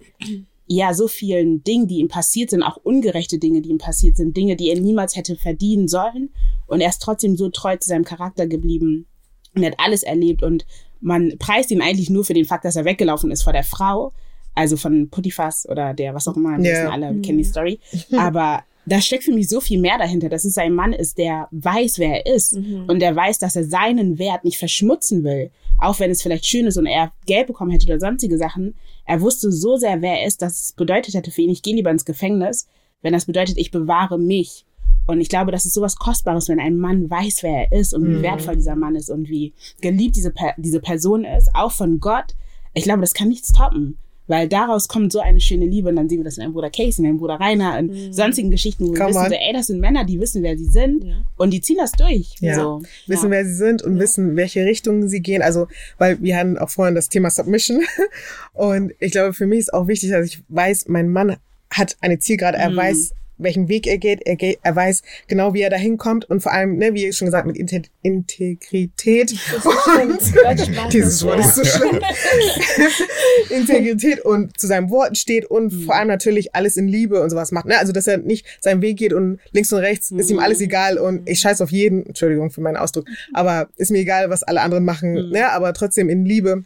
[0.72, 4.38] ja so vielen Dingen, die ihm passiert sind, auch ungerechte Dinge, die ihm passiert sind,
[4.38, 6.30] Dinge, die er niemals hätte verdienen sollen.
[6.68, 9.08] Und er ist trotzdem so treu zu seinem Charakter geblieben
[9.56, 10.44] und er hat alles erlebt.
[10.44, 10.68] Und
[11.02, 14.14] man preist ihn eigentlich nur für den Fakt, dass er weggelaufen ist vor der Frau,
[14.54, 16.72] also von Putifas oder der, was auch immer, wir Ja.
[16.84, 17.80] wissen alle, wir kennen die Story.
[18.18, 21.48] Aber da steckt für mich so viel mehr dahinter, dass es ein Mann ist, der
[21.52, 26.00] weiß, wer er ist und der weiß, dass er seinen Wert nicht verschmutzen will, auch
[26.00, 28.76] wenn es vielleicht schön ist und er Geld bekommen hätte oder sonstige Sachen.
[29.10, 31.74] Er wusste so sehr, wer er ist, dass es bedeutet hätte für ihn, ich gehe
[31.74, 32.68] lieber ins Gefängnis,
[33.02, 34.68] wenn das bedeutet, ich bewahre mich.
[35.08, 38.08] Und ich glaube, das ist sowas Kostbares, wenn ein Mann weiß, wer er ist und
[38.08, 42.36] wie wertvoll dieser Mann ist und wie geliebt diese, diese Person ist, auch von Gott.
[42.76, 43.98] Ich glaube, das kann nichts toppen.
[44.30, 46.70] Weil daraus kommt so eine schöne Liebe und dann sehen wir das in einem Bruder
[46.70, 49.30] Casey, in einem Bruder Rainer, in sonstigen Geschichten, wo wir Come wissen, on.
[49.30, 51.16] so, ey, das sind Männer, die wissen, wer sie sind Ja.
[51.36, 52.36] und die ziehen das durch.
[52.40, 52.56] Ja.
[52.56, 55.42] So, wissen, wer sie sind und wissen, welche Richtung sie gehen.
[55.42, 57.82] Also, weil wir hatten auch vorhin das Thema Submission.
[58.54, 61.38] Und ich glaube, für mich ist auch wichtig, dass ich weiß, mein Mann
[61.72, 62.58] hat eine Zielgerade.
[62.58, 62.76] Er Mhm.
[62.78, 64.22] weiß, welchen Weg er geht.
[64.26, 64.60] Er, geht.
[64.62, 66.30] er weiß genau, wie er dahin kommt.
[66.30, 69.32] Und vor allem, ne, wie schon gesagt, mit Inte Integrität.
[69.62, 72.00] Und dieses Wort ist so schlimm.
[73.50, 75.82] Integrität und zu seinem Wort steht und Mhm.
[75.84, 77.66] vor allem natürlich alles in Liebe und sowas macht.
[77.66, 77.78] Ne?
[77.78, 80.44] Also, dass er nicht seinen Weg geht und links und rechts ist ihm Mhm.
[80.44, 84.30] alles egal und ich scheiß auf jeden, Entschuldigung für meinen Ausdruck, aber ist mir egal,
[84.30, 85.32] was alle anderen machen, Mhm.
[85.32, 85.50] ne?
[85.52, 86.64] aber trotzdem in Liebe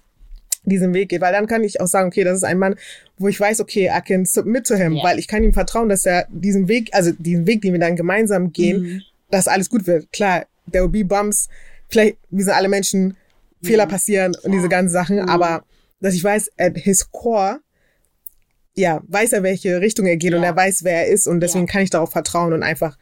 [0.65, 2.75] diesen Weg geht, weil dann kann ich auch sagen, okay, das ist ein Mann,
[3.17, 5.03] wo ich weiß, okay, I can submit to him, Ja.
[5.03, 7.95] weil ich kann ihm vertrauen, dass er diesen Weg, also diesen Weg, den wir dann
[7.95, 9.01] gemeinsam gehen, Mhm.
[9.29, 10.11] dass alles gut wird.
[10.13, 11.49] Klar, there will be bumps,
[11.89, 13.17] vielleicht, wir sind alle Menschen,
[13.61, 15.63] Fehler passieren und diese ganzen Sachen, aber
[16.01, 17.59] dass ich weiß, at his core,
[18.75, 20.49] ja, weiß er, welche Richtung er geht und Ja.
[20.49, 21.71] er weiß, wer er ist und deswegen Ja.
[21.71, 22.97] kann ich darauf vertrauen und einfach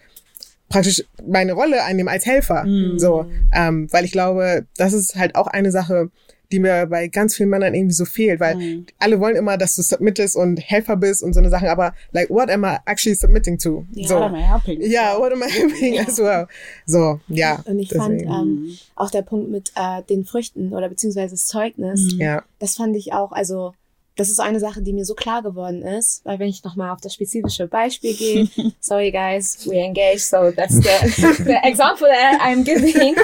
[0.69, 2.63] praktisch meine Rolle einnehmen als Helfer.
[2.65, 2.99] Mhm.
[2.99, 6.09] So, ähm, weil ich glaube, das ist halt auch eine Sache,
[6.51, 8.85] die mir bei ganz vielen Männern irgendwie so fehlt, weil Mhm.
[8.99, 12.29] alle wollen immer, dass du submittest und Helfer bist und so eine Sachen, aber like,
[12.29, 13.85] what am I actually submitting to?
[13.93, 14.07] Ja.
[14.07, 14.15] so.
[14.15, 14.81] What am I helping?
[14.81, 16.47] Ja, what am I helping as well?
[16.85, 17.61] So, ja.
[17.65, 18.27] Und ich deswegen.
[18.27, 22.43] fand ähm, auch der Punkt mit äh, den Früchten oder beziehungsweise das Zeugnis, ja.
[22.59, 23.73] das fand ich auch, also
[24.17, 26.99] das ist eine Sache, die mir so klar geworden ist, weil wenn ich nochmal auf
[27.01, 28.47] das spezifische Beispiel gehe,
[28.81, 30.83] sorry guys, we're engaged, so that's the,
[31.45, 33.15] the example that I'm giving,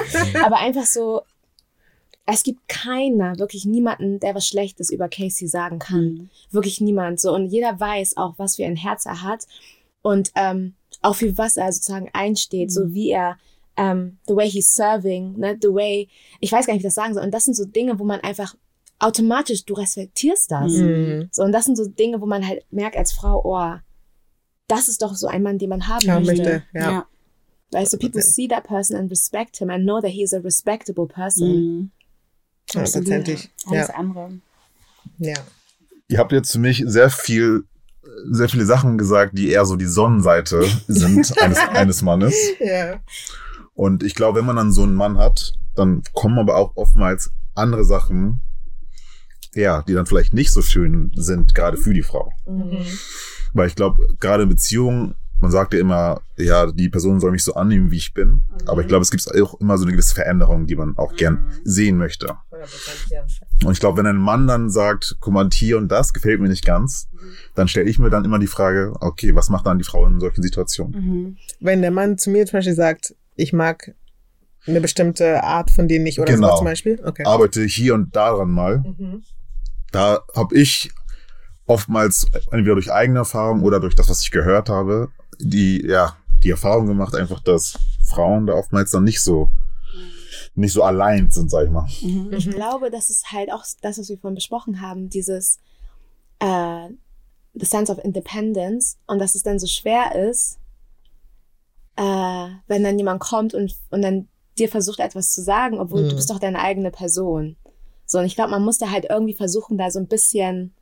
[0.42, 1.20] aber einfach so,
[2.30, 6.04] es gibt keiner, wirklich niemanden, der was Schlechtes über Casey sagen kann.
[6.04, 6.30] Mhm.
[6.50, 7.20] Wirklich niemand.
[7.20, 9.46] So, und jeder weiß auch, was für ein Herz er hat
[10.02, 13.38] und ähm, auch für was er sozusagen einsteht, so wie er
[13.78, 16.08] um, the way he's serving, ne, the way,
[16.40, 17.22] ich weiß gar nicht, wie ich das sagen soll.
[17.22, 18.54] Und das sind so Dinge, wo man einfach
[18.98, 20.72] automatisch, du respektierst das.
[20.72, 21.30] Mhm.
[21.32, 23.78] So, und das sind so Dinge, wo man halt merkt als Frau, oh,
[24.66, 26.42] das ist doch so ein Mann, den man haben Haben möchte.
[26.42, 26.62] möchte.
[26.74, 26.90] Ja.
[26.90, 27.06] Ja.
[27.70, 30.40] Weißt du, people see that person and respect him and know that he is a
[30.40, 31.90] respectable person.
[32.74, 32.78] Mhm.
[32.80, 33.50] Hundertprozentig.
[33.66, 33.94] Alles Ja.
[33.94, 34.30] andere.
[35.18, 35.34] ja.
[36.10, 37.64] Ihr habt jetzt für mich sehr viel,
[38.30, 42.34] sehr viele Sachen gesagt, die eher so die Sonnenseite sind eines, eines Mannes.
[42.60, 43.00] Ja.
[43.74, 47.30] Und ich glaube, wenn man dann so einen Mann hat, dann kommen aber auch oftmals
[47.54, 48.40] andere Sachen,
[49.54, 52.32] ja, die dann vielleicht nicht so schön sind, gerade für die Frau.
[52.46, 52.78] Mhm.
[53.52, 57.44] Weil ich glaube, gerade in Beziehungen, man sagt ja immer, ja, die Person soll mich
[57.44, 58.42] so annehmen, wie ich bin.
[58.66, 61.52] Aber ich glaube, es gibt auch immer so eine gewisse Veränderung, die man auch gern
[61.64, 62.26] sehen möchte.
[62.26, 63.22] 100%, ja.
[63.64, 66.48] Und ich glaube, wenn ein Mann dann sagt, guck mal, hier und das gefällt mir
[66.48, 67.08] nicht ganz,
[67.54, 70.20] dann stelle ich mir dann immer die Frage, okay, was macht dann die Frau in
[70.20, 70.92] solchen Situationen?
[71.00, 71.36] Mhm.
[71.60, 73.94] Wenn der Mann zu mir zum Beispiel sagt, ich mag
[74.66, 76.50] eine bestimmte Art von denen nicht oder Genau.
[76.50, 77.00] so zum Beispiel.
[77.04, 77.24] Okay.
[77.24, 78.78] Arbeite hier und daran mal.
[78.78, 79.22] Mhm.
[79.92, 80.90] Da habe ich
[81.68, 86.50] oftmals entweder durch eigene Erfahrung oder durch das, was ich gehört habe, die, ja, die
[86.50, 89.50] Erfahrung gemacht, einfach, dass Frauen da oftmals dann nicht so,
[90.54, 91.86] nicht so allein sind, sag ich mal.
[92.02, 92.32] Mhm.
[92.32, 95.60] Ich glaube, das ist halt auch das, was wir vorhin besprochen haben, dieses
[96.40, 96.88] äh,
[97.54, 100.58] the sense of independence und dass es dann so schwer ist,
[101.96, 106.08] äh, wenn dann jemand kommt und, und dann dir versucht etwas zu sagen, obwohl Mhm.
[106.10, 107.56] du bist doch deine eigene Person.
[108.06, 110.72] So, und ich glaube, man muss da halt irgendwie versuchen, da so ein bisschen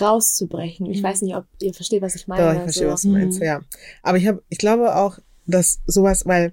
[0.00, 0.86] rauszubrechen.
[0.90, 1.04] Ich Mhm.
[1.04, 2.42] weiß nicht, ob ihr versteht, was ich meine.
[2.44, 2.92] Doch, ich verstehe, so.
[2.92, 3.44] was du meinst, Mhm.
[3.46, 3.60] ja.
[4.02, 6.52] Aber ich habe, ich glaube auch, dass sowas, weil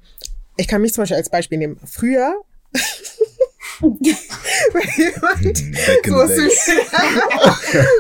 [0.58, 1.80] ich kann mich zum Beispiel als Beispiel nehmen.
[1.86, 2.36] Früher,
[3.82, 5.58] wenn jemand
[6.06, 6.68] so days.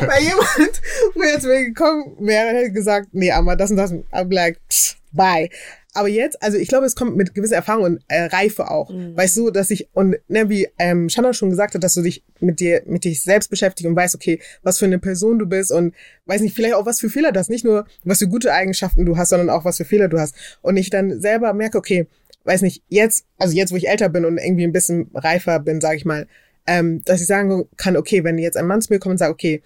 [0.01, 0.81] Weil jemand
[1.13, 4.95] früher zu mir gekommen wäre, hätte gesagt, nee, aber das und das, I'm like, pff,
[5.11, 5.49] bye.
[5.93, 8.89] Aber jetzt, also ich glaube, es kommt mit gewisser Erfahrung und äh, Reife auch.
[8.89, 9.17] Mhm.
[9.17, 12.23] Weißt du, dass ich, und ne, wie ähm, Shanna schon gesagt hat, dass du dich
[12.39, 15.71] mit dir, mit dich selbst beschäftigst und weißt, okay, was für eine Person du bist
[15.71, 15.93] und
[16.27, 17.49] weiß nicht, vielleicht auch was für Fehler du hast.
[17.49, 20.35] Nicht nur, was für gute Eigenschaften du hast, sondern auch was für Fehler du hast.
[20.61, 22.07] Und ich dann selber merke, okay,
[22.45, 25.81] weiß nicht, jetzt, also jetzt, wo ich älter bin und irgendwie ein bisschen reifer bin,
[25.81, 26.27] sage ich mal,
[26.67, 29.31] ähm, dass ich sagen kann, okay, wenn jetzt ein Mann zu mir kommt und sagt,
[29.31, 29.61] okay,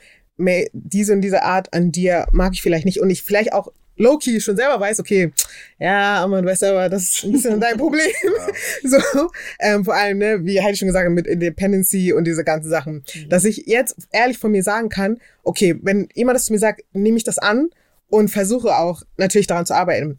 [0.74, 4.40] diese und diese Art an dir mag ich vielleicht nicht und ich vielleicht auch low-key
[4.40, 5.32] schon selber weiß, okay,
[5.80, 8.12] ja, aber du weißt selber, das ist ein bisschen dein Problem.
[8.84, 9.30] so,
[9.60, 13.04] ähm, vor allem, ne, wie Heidi schon gesagt hat, mit Independency und diese ganzen Sachen.
[13.30, 16.84] Dass ich jetzt ehrlich von mir sagen kann, okay, wenn jemand das zu mir sagt,
[16.94, 17.70] nehme ich das an
[18.10, 20.18] und versuche auch natürlich daran zu arbeiten.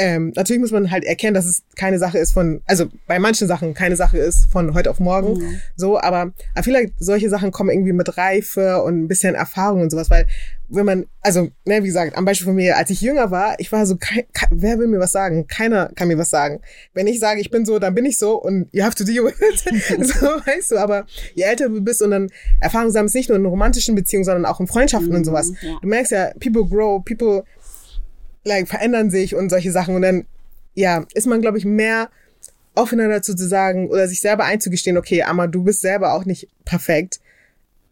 [0.00, 3.48] Ähm, natürlich muss man halt erkennen, dass es keine Sache ist von, also bei manchen
[3.48, 5.60] Sachen keine Sache ist von heute auf morgen, Mhm.
[5.76, 9.90] so, aber, aber vielleicht solche Sachen kommen irgendwie mit Reife und ein bisschen Erfahrung und
[9.90, 10.26] sowas, weil
[10.70, 13.72] wenn man, also, ne, wie gesagt, am Beispiel von mir, als ich jünger war, ich
[13.72, 15.46] war so, kei- kei- wer will mir was sagen?
[15.46, 16.60] Keiner kann mir was sagen.
[16.92, 19.24] Wenn ich sage, ich bin so, dann bin ich so und you have to deal
[19.24, 19.64] with it.
[20.06, 22.28] so, weißt du, aber je älter du bist und dann
[22.60, 25.52] Erfahrung sammelst, nicht nur in romantischen Beziehungen, sondern auch in Freundschaften und sowas.
[25.62, 25.78] Ja.
[25.80, 27.44] Du merkst ja, people grow, people
[28.44, 30.26] like, verändern sich und solche Sachen und dann,
[30.74, 32.10] ja, ist man, glaube ich, mehr
[32.74, 36.48] offener dazu zu sagen oder sich selber einzugestehen, okay, aber du bist selber auch nicht
[36.64, 37.20] perfekt.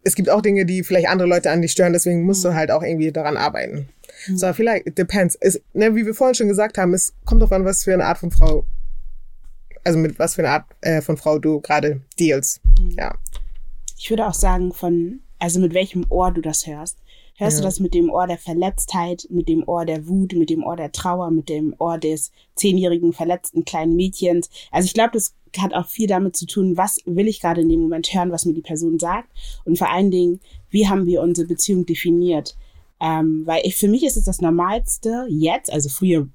[0.03, 2.71] Es gibt auch Dinge, die vielleicht andere Leute an dich stören, deswegen musst du halt
[2.71, 3.89] auch irgendwie daran arbeiten.
[4.33, 5.37] So, vielleicht, it depends.
[5.39, 8.05] Es, ne, wie wir vorhin schon gesagt haben, es kommt drauf an, was für eine
[8.05, 8.65] Art von Frau,
[9.83, 12.61] also mit was für eine Art äh, von Frau du gerade deals.
[12.97, 13.15] Ja.
[13.97, 16.97] Ich würde auch sagen, von, also mit welchem Ohr du das hörst.
[17.39, 17.61] Hörst Ja.
[17.61, 20.75] du das mit dem Ohr der Verletztheit, mit dem Ohr der Wut, mit dem Ohr
[20.75, 24.49] der Trauer, mit dem Ohr des zehnjährigen verletzten kleinen Mädchens?
[24.71, 27.69] Also ich glaube, das hat auch viel damit zu tun, was will ich gerade in
[27.69, 29.29] dem Moment hören, was mir die Person sagt
[29.65, 32.57] und vor allen Dingen, wie haben wir unsere Beziehung definiert?
[32.99, 36.27] Ähm, weil ich, für mich ist es das Normalste jetzt, also früher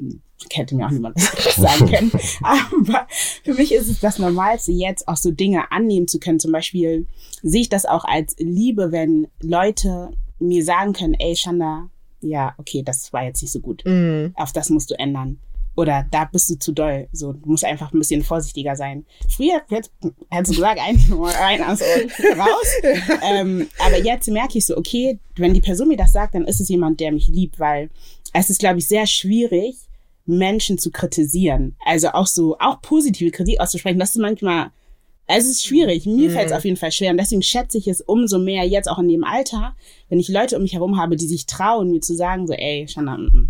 [0.53, 1.19] hätte mir auch niemand
[1.57, 3.07] sagen können, aber
[3.45, 6.39] für mich ist es das Normalste jetzt auch so Dinge annehmen zu können.
[6.41, 7.07] Zum Beispiel
[7.43, 10.11] sehe ich das auch als Liebe, wenn Leute
[10.43, 11.89] mir sagen können, ey Shanda,
[12.21, 13.83] ja, okay, das war jetzt nicht so gut.
[13.85, 14.33] Mhm.
[14.37, 15.39] Auf das musst du ändern.
[15.75, 17.09] Oder da bist du zu doll.
[17.13, 19.07] So, du musst einfach ein bisschen vorsichtiger sein.
[19.35, 19.91] Früher hätt-
[20.29, 22.73] hättest du gesagt, ein rein, aus raus.
[23.23, 26.61] ähm, aber jetzt merke ich so, okay, wenn die Person mir das sagt, dann ist
[26.61, 27.89] es jemand, der mich liebt, weil
[28.35, 29.77] es ist, glaube ich, sehr schwierig,
[30.27, 31.75] Menschen zu kritisieren.
[31.87, 33.99] Also auch so, auch positive Kritik auszusprechen.
[33.99, 34.71] Das ist manchmal,
[35.37, 36.07] es ist schwierig.
[36.07, 37.11] Mir fällt es auf jeden Fall schwer.
[37.11, 39.75] Und deswegen schätze ich es umso mehr jetzt auch in dem Alter,
[40.09, 42.87] wenn ich Leute um mich herum habe, die sich trauen, mir zu sagen, so, ey,
[42.89, 43.49] Shanna, mm, mm,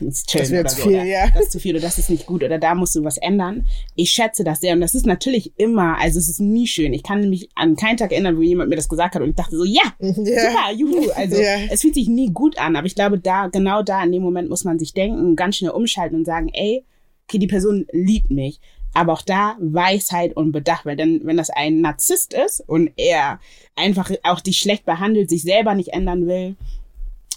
[0.00, 1.30] das Das oder zu so, viel, oder, ja.
[1.30, 3.64] Das ist zu viel oder das ist nicht gut oder da musst du was ändern.
[3.94, 4.74] Ich schätze das sehr.
[4.74, 6.92] Und das ist natürlich immer, also es ist nie schön.
[6.92, 9.36] Ich kann mich an keinen Tag erinnern, wo jemand mir das gesagt hat und ich
[9.36, 10.12] dachte so, ja, Ja.
[10.16, 11.10] super, juhu.
[11.14, 11.58] Also Ja.
[11.70, 14.48] es fühlt sich nie gut an, aber ich glaube, da, genau da in dem Moment
[14.48, 16.84] muss man sich denken, ganz schnell umschalten und sagen, ey,
[17.28, 18.60] okay, die Person liebt mich.
[18.94, 23.40] Aber auch da Weisheit und Bedacht, weil dann, wenn das ein Narzisst ist und er
[23.76, 26.56] einfach auch dich schlecht behandelt, sich selber nicht ändern will,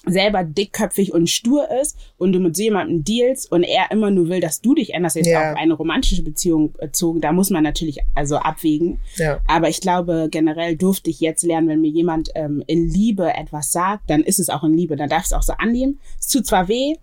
[0.06, 4.30] selber dickköpfig und stur ist und du mit so jemandem dealst und er immer nur
[4.30, 5.52] will, dass du dich änderst, jetzt Ja.
[5.52, 9.00] auf eine romantische Beziehung bezogen, da muss man natürlich also abwägen.
[9.18, 9.40] Ja.
[9.48, 13.72] Aber ich glaube, generell durfte ich jetzt lernen, wenn mir jemand ähm, in Liebe etwas
[13.74, 14.96] sagt, dann ist es auch in Liebe.
[14.96, 16.00] Dann darf ich es auch so annehmen.
[16.18, 16.94] Es tut zwar weh,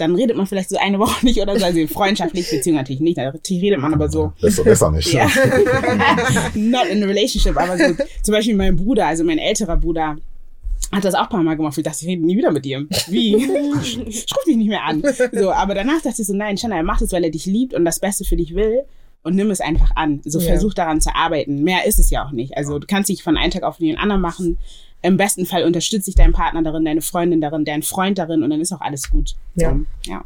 [0.00, 3.16] dann redet man vielleicht so eine Woche nicht oder so, also freundschaftlich, Beziehung natürlich nicht,
[3.18, 4.32] natürlich redet man aber so.
[4.40, 5.12] Besser, besser nicht.
[5.12, 5.26] Ja.
[6.54, 10.16] Not in a relationship, aber so, zum Beispiel mein Bruder, also mein älterer Bruder,
[10.92, 11.76] hat das auch ein paar Mal gemacht.
[11.78, 12.84] Ich dachte, ich rede nie wieder mit dir.
[13.08, 13.36] Wie?
[14.06, 15.02] Ich ruf dich nicht mehr an.
[15.32, 17.74] So, aber danach dachte ich so, nein, Shanna, er macht es, weil er dich liebt
[17.74, 18.82] und das Beste für dich will.
[19.22, 20.20] Und nimm es einfach an.
[20.24, 20.46] So Ja.
[20.46, 21.62] versuch daran zu arbeiten.
[21.62, 22.56] Mehr ist es ja auch nicht.
[22.56, 24.58] Also du kannst dich von einem Tag auf den anderen machen.
[25.02, 28.50] Im besten Fall unterstützt dich dein Partner darin, deine Freundin darin, dein Freund darin und
[28.50, 29.34] dann ist auch alles gut.
[29.54, 29.70] Ja.
[29.70, 30.24] So, ja.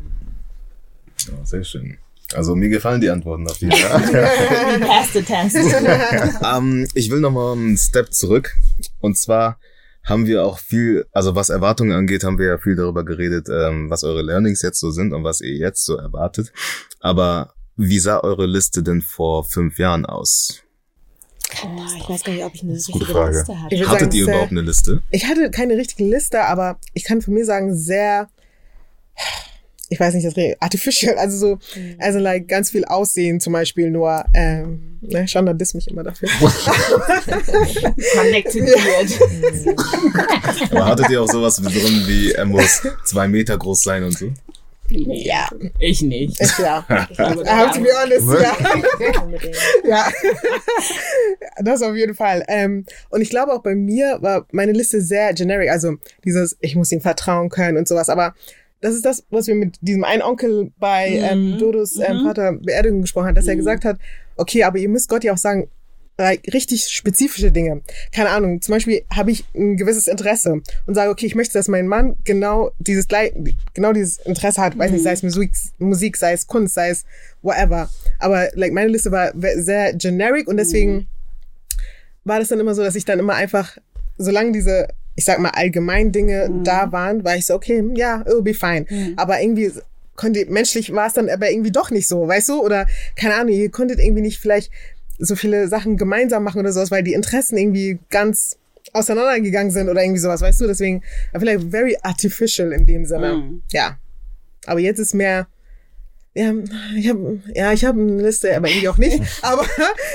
[1.26, 1.98] Ja, sehr schön.
[2.34, 4.02] Also mir gefallen die Antworten auf jeden Fall.
[5.12, 5.56] The test.
[6.44, 8.54] ähm, ich will noch mal einen Step zurück.
[9.00, 9.58] Und zwar
[10.02, 13.90] haben wir auch viel, also was Erwartungen angeht, haben wir ja viel darüber geredet, ähm,
[13.90, 16.52] was eure Learnings jetzt so sind und was ihr jetzt so erwartet.
[17.00, 20.63] Aber wie sah eure Liste denn vor fünf Jahren aus?
[21.62, 23.38] Boah, ich weiß gar nicht, ob ich eine richtige Frage.
[23.38, 23.88] Liste hatte.
[23.88, 25.02] Hattet sagen, ihr überhaupt eine Liste?
[25.11, 28.28] Ich hatte keine richtige Liste, aber ich kann von mir sagen, sehr,
[29.88, 31.59] ich weiß nicht, das artificial, also so,
[31.98, 36.28] also like ganz viel Aussehen zum Beispiel nur, ähm, ne, Shonda disst mich immer dafür.
[38.14, 39.11] Connected weird.
[40.72, 44.18] Aber hattet ihr auch sowas wie drin wie, er muss zwei Meter groß sein und
[44.18, 44.32] so?
[44.91, 46.41] Ja, ich nicht.
[46.41, 46.85] Ich, ja.
[47.11, 48.39] Ich glaube, I have to be honest, Ne?
[48.43, 48.55] ja.
[49.89, 50.11] Ja.
[51.62, 52.45] das auf jeden Fall.
[52.49, 56.76] Ähm, und ich glaube auch bei mir war meine Liste sehr generic, also dieses, ich
[56.76, 58.35] muss ihm vertrauen können und sowas, aber
[58.80, 61.59] das ist das, was wir mit diesem einen Onkel bei ähm, Mhm.
[61.59, 62.26] Dodos ähm, Mhm.
[62.26, 63.59] Vater Beerdigung gesprochen haben, dass er Mhm.
[63.59, 63.97] gesagt hat,
[64.37, 65.68] okay, aber ihr müsst Gott ja auch sagen,
[66.18, 67.82] richtig spezifische Dinge.
[68.12, 71.68] Keine Ahnung, zum Beispiel habe ich ein gewisses Interesse und sage, okay, ich möchte, dass
[71.68, 73.08] mein Mann genau dieses
[73.74, 77.04] genau dieses Interesse hat, weiß nicht, sei es Musik, Musik, sei es Kunst, sei es
[77.42, 77.90] whatever.
[78.20, 81.08] Aber like meine Liste war sehr generic und deswegen
[82.24, 83.76] war das dann immer so, dass ich dann immer einfach,
[84.16, 88.42] solange diese, ich sag mal, allgemein Dinge da waren, war ich so, okay, ja, it'll
[88.42, 88.86] be fine.
[89.16, 89.72] Aber irgendwie
[90.16, 92.62] konnte, menschlich war es dann aber irgendwie doch nicht so, weißt du?
[92.62, 92.86] Oder,
[93.16, 94.70] keine Ahnung, ihr konntet irgendwie nicht vielleicht
[95.18, 98.58] so viele Sachen gemeinsam machen oder sowas, weil die Interessen irgendwie ganz
[98.92, 100.66] auseinandergegangen sind oder irgendwie sowas, weißt du?
[100.66, 101.02] Deswegen
[101.36, 103.34] vielleicht very artificial in dem Sinne.
[103.34, 103.62] Mhm.
[103.72, 103.98] Ja.
[104.66, 105.46] Aber jetzt ist mehr,
[106.34, 106.52] ja,
[106.96, 109.22] ich habe ja, ich habe eine Liste, aber irgendwie auch nicht.
[109.42, 109.64] aber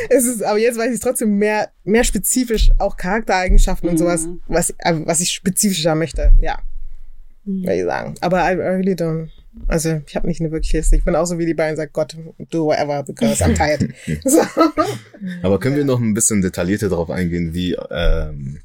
[0.10, 4.72] es ist, aber jetzt weiß ich trotzdem mehr, mehr spezifisch auch Charaktereigenschaften und sowas, was,
[4.80, 6.34] äh, was ich spezifischer möchte.
[6.42, 6.60] Ja,
[7.46, 8.16] würde ich sagen.
[8.22, 9.30] Aber I, I really don't.
[9.68, 10.96] Also ich habe nicht eine wirkliche Liste.
[10.96, 12.16] Ich bin auch so wie die beiden, sagt Gott,
[12.50, 13.94] do whatever because I'm tired.
[14.24, 14.42] so.
[15.44, 18.60] Aber können wir noch ein bisschen detaillierter darauf eingehen, wie ähm,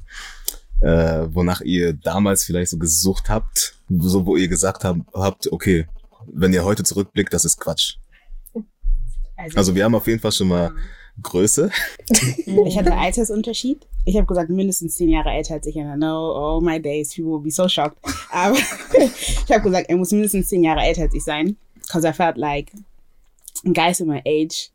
[0.81, 5.87] äh, wonach ihr damals vielleicht so gesucht habt, so wo ihr gesagt habt, habt, okay,
[6.27, 7.95] wenn ihr heute zurückblickt, das ist Quatsch.
[9.55, 10.71] Also wir haben auf jeden Fall schon mal
[11.21, 11.71] Größe.
[12.65, 13.87] Ich hatte Altersunterschied.
[14.05, 15.77] Ich habe gesagt, mindestens zehn Jahre älter als ich.
[15.77, 17.97] And I know, all my days, people will be so shocked.
[18.31, 18.57] Aber
[18.93, 21.57] ich habe gesagt, er muss mindestens zehn Jahre älter als ich sein.
[21.81, 22.71] Because I felt like
[23.73, 24.71] guys in my age.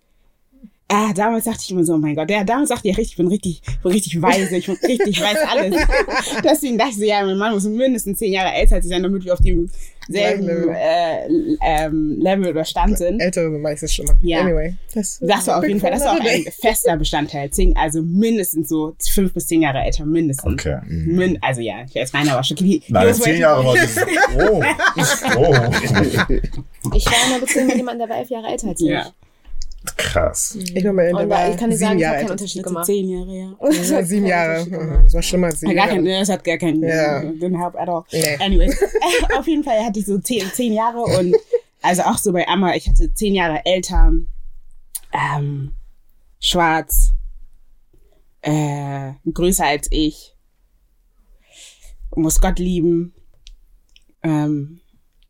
[0.93, 3.16] Ah, damals dachte ich immer so, oh mein Gott, der damals dachte ich richtig, ich
[3.16, 5.76] bin richtig, ich bin richtig weise, ich bin richtig, ich weiß alles.
[6.45, 9.05] Deswegen dachte ich so, ja, mein Mann muss mindestens zehn Jahre älter als ich sein,
[9.05, 9.70] damit wir auf dem
[10.09, 10.74] selben Level.
[10.76, 11.28] äh,
[11.62, 13.20] ähm, Level oder Stand sind.
[13.20, 14.16] Ältere sind meistens schon mal.
[14.22, 14.41] Ja.
[14.41, 14.74] Anyway.
[14.93, 17.51] Das, Das war auf jeden Fall, das war auch ein fester Bestandteil.
[17.51, 20.53] Zehn, also mindestens so fünf bis zehn Jahre älter, mindestens.
[20.53, 20.78] Okay.
[20.88, 22.57] Min, also ja, ich weiß, meiner war schon.
[22.59, 23.97] Nein, was zehn Jahre war das.
[24.36, 24.62] Oh.
[25.36, 25.55] oh.
[26.95, 28.88] Ich war in einer Beziehung mit jemandem, der war elf Jahre älter als ich.
[28.88, 29.12] Ja.
[29.97, 30.57] Krass.
[30.57, 32.33] Ich war mal in da, war ich kann dir sieben sagen, ich Jahre habe keinen.
[32.33, 32.87] Unterschied gemacht.
[32.87, 33.57] zehn Jahre, ja.
[33.70, 34.53] Ja, sieben keinen Jahre.
[34.62, 35.05] Unterschied gemacht.
[35.07, 36.20] Das war schlimmer als sieben Ja, gar kein, Jahre.
[36.20, 37.20] das hat gar keinen, Ja.
[37.20, 38.05] didn't help at all.
[38.12, 38.37] Nee.
[38.41, 38.70] Anyway,
[39.39, 41.35] auf jeden Fall hatte ich so zehn, zehn Jahre und
[41.83, 44.12] also auch so bei Amma, ich hatte zehn Jahre älter,
[45.12, 45.72] ähm,
[46.41, 47.12] schwarz,
[48.43, 50.37] äh, größer als ich,
[52.14, 53.14] muss Gott lieben.
[54.22, 54.81] Ähm,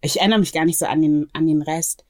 [0.01, 2.05] ich erinnere mich gar nicht so an den, an den Rest.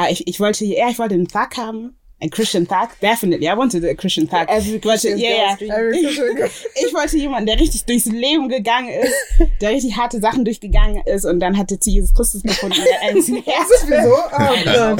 [0.00, 1.96] Ah, ich, ich wollte, ja, ich wollte einen Thug haben.
[2.20, 3.48] Ein Christian Thug, definitely.
[3.48, 4.48] I wanted a Christian Thug.
[4.48, 5.76] Every ich wollte, yeah, yeah.
[5.76, 5.92] girl.
[6.74, 9.14] Ich wollte jemanden, der richtig durchs Leben gegangen ist,
[9.60, 12.78] der richtig harte Sachen durchgegangen ist und dann hatte zu Jesus Christus gefunden.
[13.02, 14.14] Er, ist wieso?
[14.14, 14.96] Oh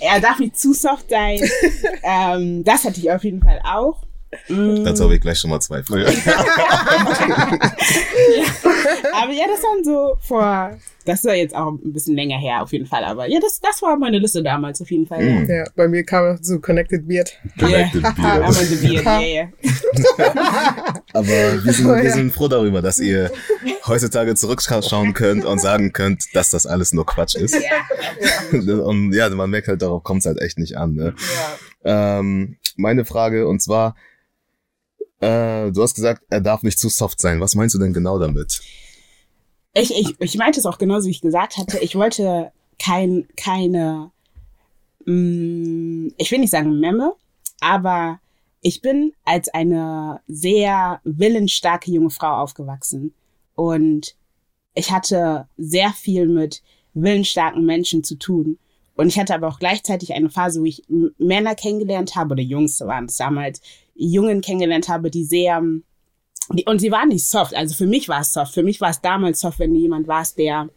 [0.00, 1.40] er darf nicht zu soft sein.
[2.04, 4.02] ähm, das hatte ich auf jeden Fall auch.
[4.48, 4.84] Mm.
[4.84, 6.04] Dazu habe ich gleich schon mal zwei Fragen.
[9.12, 12.72] Aber ja, das waren so vor, das war jetzt auch ein bisschen länger her auf
[12.72, 13.04] jeden Fall.
[13.04, 15.24] Aber ja, das, das war meine Liste damals auf jeden Fall.
[15.24, 15.32] Ja.
[15.32, 15.48] Mhm.
[15.48, 17.38] Ja, bei mir kam noch so Connected Beard.
[17.58, 18.12] Connected Yeah.
[18.38, 18.54] Beard.
[18.66, 19.48] The beard, yeah, yeah.
[21.12, 21.26] Aber
[21.64, 22.12] wir sind, Oh, wir ja.
[22.12, 23.30] sind froh darüber, dass ihr
[23.86, 27.56] heutzutage zurückschauen könnt und sagen könnt, dass das alles nur Quatsch ist.
[28.52, 30.94] Und ja, man merkt halt, darauf kommt es halt echt nicht an.
[30.94, 31.14] Ne?
[31.84, 33.94] Ähm, meine Frage, und zwar,
[35.20, 37.40] äh, du hast gesagt, er darf nicht zu soft sein.
[37.40, 38.60] Was meinst du denn genau damit?
[39.74, 41.78] Ich, ich, ich meinte es auch genauso, wie ich gesagt hatte.
[41.78, 44.10] Ich wollte kein, keine,
[45.04, 47.14] mh, ich will nicht sagen Memme,
[47.60, 48.20] aber
[48.60, 53.14] ich bin als eine sehr willensstarke junge Frau aufgewachsen.
[53.54, 54.16] Und
[54.74, 56.62] ich hatte sehr viel mit
[56.94, 58.58] willensstarken Menschen zu tun.
[58.94, 60.82] Und ich hatte aber auch gleichzeitig eine Phase, wo ich
[61.18, 63.60] Männer kennengelernt habe, oder Jungs waren es damals,
[63.96, 65.62] Jungen kennengelernt habe, die sehr,
[66.52, 67.54] die, und sie waren nicht soft.
[67.54, 68.54] Also für mich war es soft.
[68.54, 70.68] Für mich war es damals soft, wenn du jemand warst, der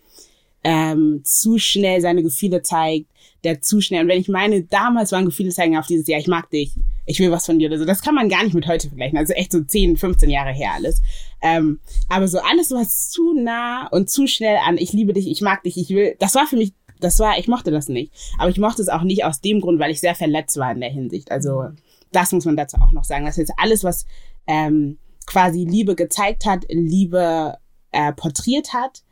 [0.64, 3.08] ähm, zu schnell seine Gefühle zeigt,
[3.44, 4.04] der zu schnell.
[4.04, 6.74] Und wenn ich meine, damals waren Gefühle zeigen auf dieses, ja, ich mag dich,
[7.06, 9.18] ich will was von dir oder so, das kann man gar nicht mit heute vergleichen.
[9.18, 11.02] Also echt so 10, 15 Jahre her alles.
[11.42, 15.42] Ähm, aber so alles, was zu nah und zu schnell an, ich liebe dich, ich
[15.42, 18.12] mag dich, ich will, das war für mich, das war, ich mochte das nicht.
[18.38, 20.82] Aber ich mochte es auch nicht aus dem Grund, weil ich sehr verletzt war in
[20.82, 21.32] der Hinsicht.
[21.32, 21.70] Also
[22.12, 23.26] das muss man dazu auch noch sagen.
[23.26, 24.06] Das ist alles, was
[24.48, 27.58] ähm, quasi Liebe gezeigt hat, Liebe
[27.92, 29.04] äh, porträtiert hat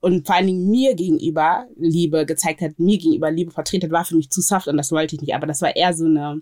[0.00, 4.04] und vor allen Dingen mir gegenüber Liebe gezeigt hat, mir gegenüber Liebe porträtiert hat, war
[4.04, 5.34] für mich zu soft und das wollte ich nicht.
[5.34, 6.40] Aber das war eher so eine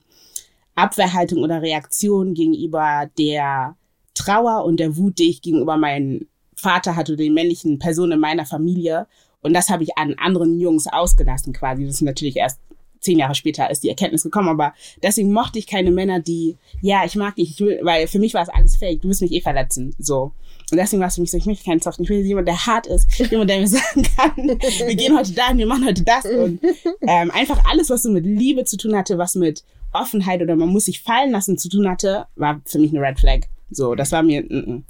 [0.74, 3.76] Abwehrhaltung oder Reaktion gegenüber der
[4.14, 8.46] Trauer und der Wut, die ich gegenüber meinem Vater hatte, den männlichen Personen in meiner
[8.46, 9.06] Familie.
[9.40, 11.84] Und das habe ich an anderen Jungs ausgelassen quasi.
[11.84, 12.60] Das ist natürlich erst
[13.06, 17.04] zehn Jahre später ist die Erkenntnis gekommen, aber deswegen mochte ich keine Männer, die, ja,
[17.04, 19.32] ich mag dich, ich will, weil für mich war es alles fake, du wirst mich
[19.32, 20.32] eh verletzen, so.
[20.70, 22.66] Und deswegen war es für mich so, ich möchte keinen Soft, ich will jemand, der
[22.66, 26.24] hart ist, jemand, der mir sagen kann, wir gehen heute dahin, wir machen heute das
[26.24, 26.60] und
[27.02, 30.68] ähm, einfach alles, was so mit Liebe zu tun hatte, was mit Offenheit oder man
[30.68, 33.40] muss sich fallen lassen zu tun hatte, war für mich eine Red Flag.
[33.70, 34.84] So, das war mir, mm, mm.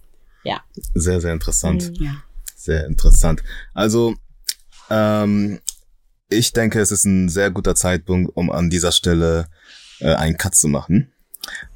[0.45, 0.61] ja.
[0.95, 1.93] Sehr, sehr interessant.
[2.01, 2.23] ja.
[2.57, 3.45] Sehr interessant.
[3.75, 4.15] Also,
[4.91, 5.61] ähm,
[6.29, 9.47] ich denke, es ist ein sehr guter Zeitpunkt, um an dieser Stelle
[10.01, 11.13] äh, einen Cut zu machen.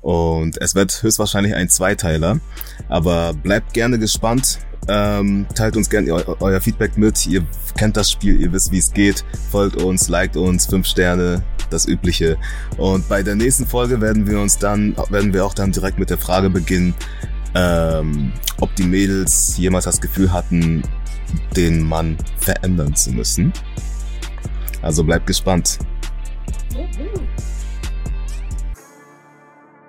[0.01, 2.40] Und es wird höchstwahrscheinlich ein Zweiteiler.
[2.88, 4.59] Aber bleibt gerne gespannt.
[4.88, 7.26] Ähm, teilt uns gerne eu euer Feedback mit.
[7.26, 7.46] Ihr
[7.76, 9.24] kennt das Spiel, ihr wisst, wie es geht.
[9.51, 12.36] Folgt uns, liked uns, fünf Sterne, das Übliche.
[12.76, 16.11] Und bei der nächsten Folge werden wir uns dann, werden wir auch dann direkt mit
[16.11, 16.94] der Frage beginnen,
[17.55, 20.82] ähm, ob die Mädels jemals das Gefühl hatten,
[21.55, 23.53] den Mann verändern zu müssen.
[24.83, 25.78] Also bleibt gespannt.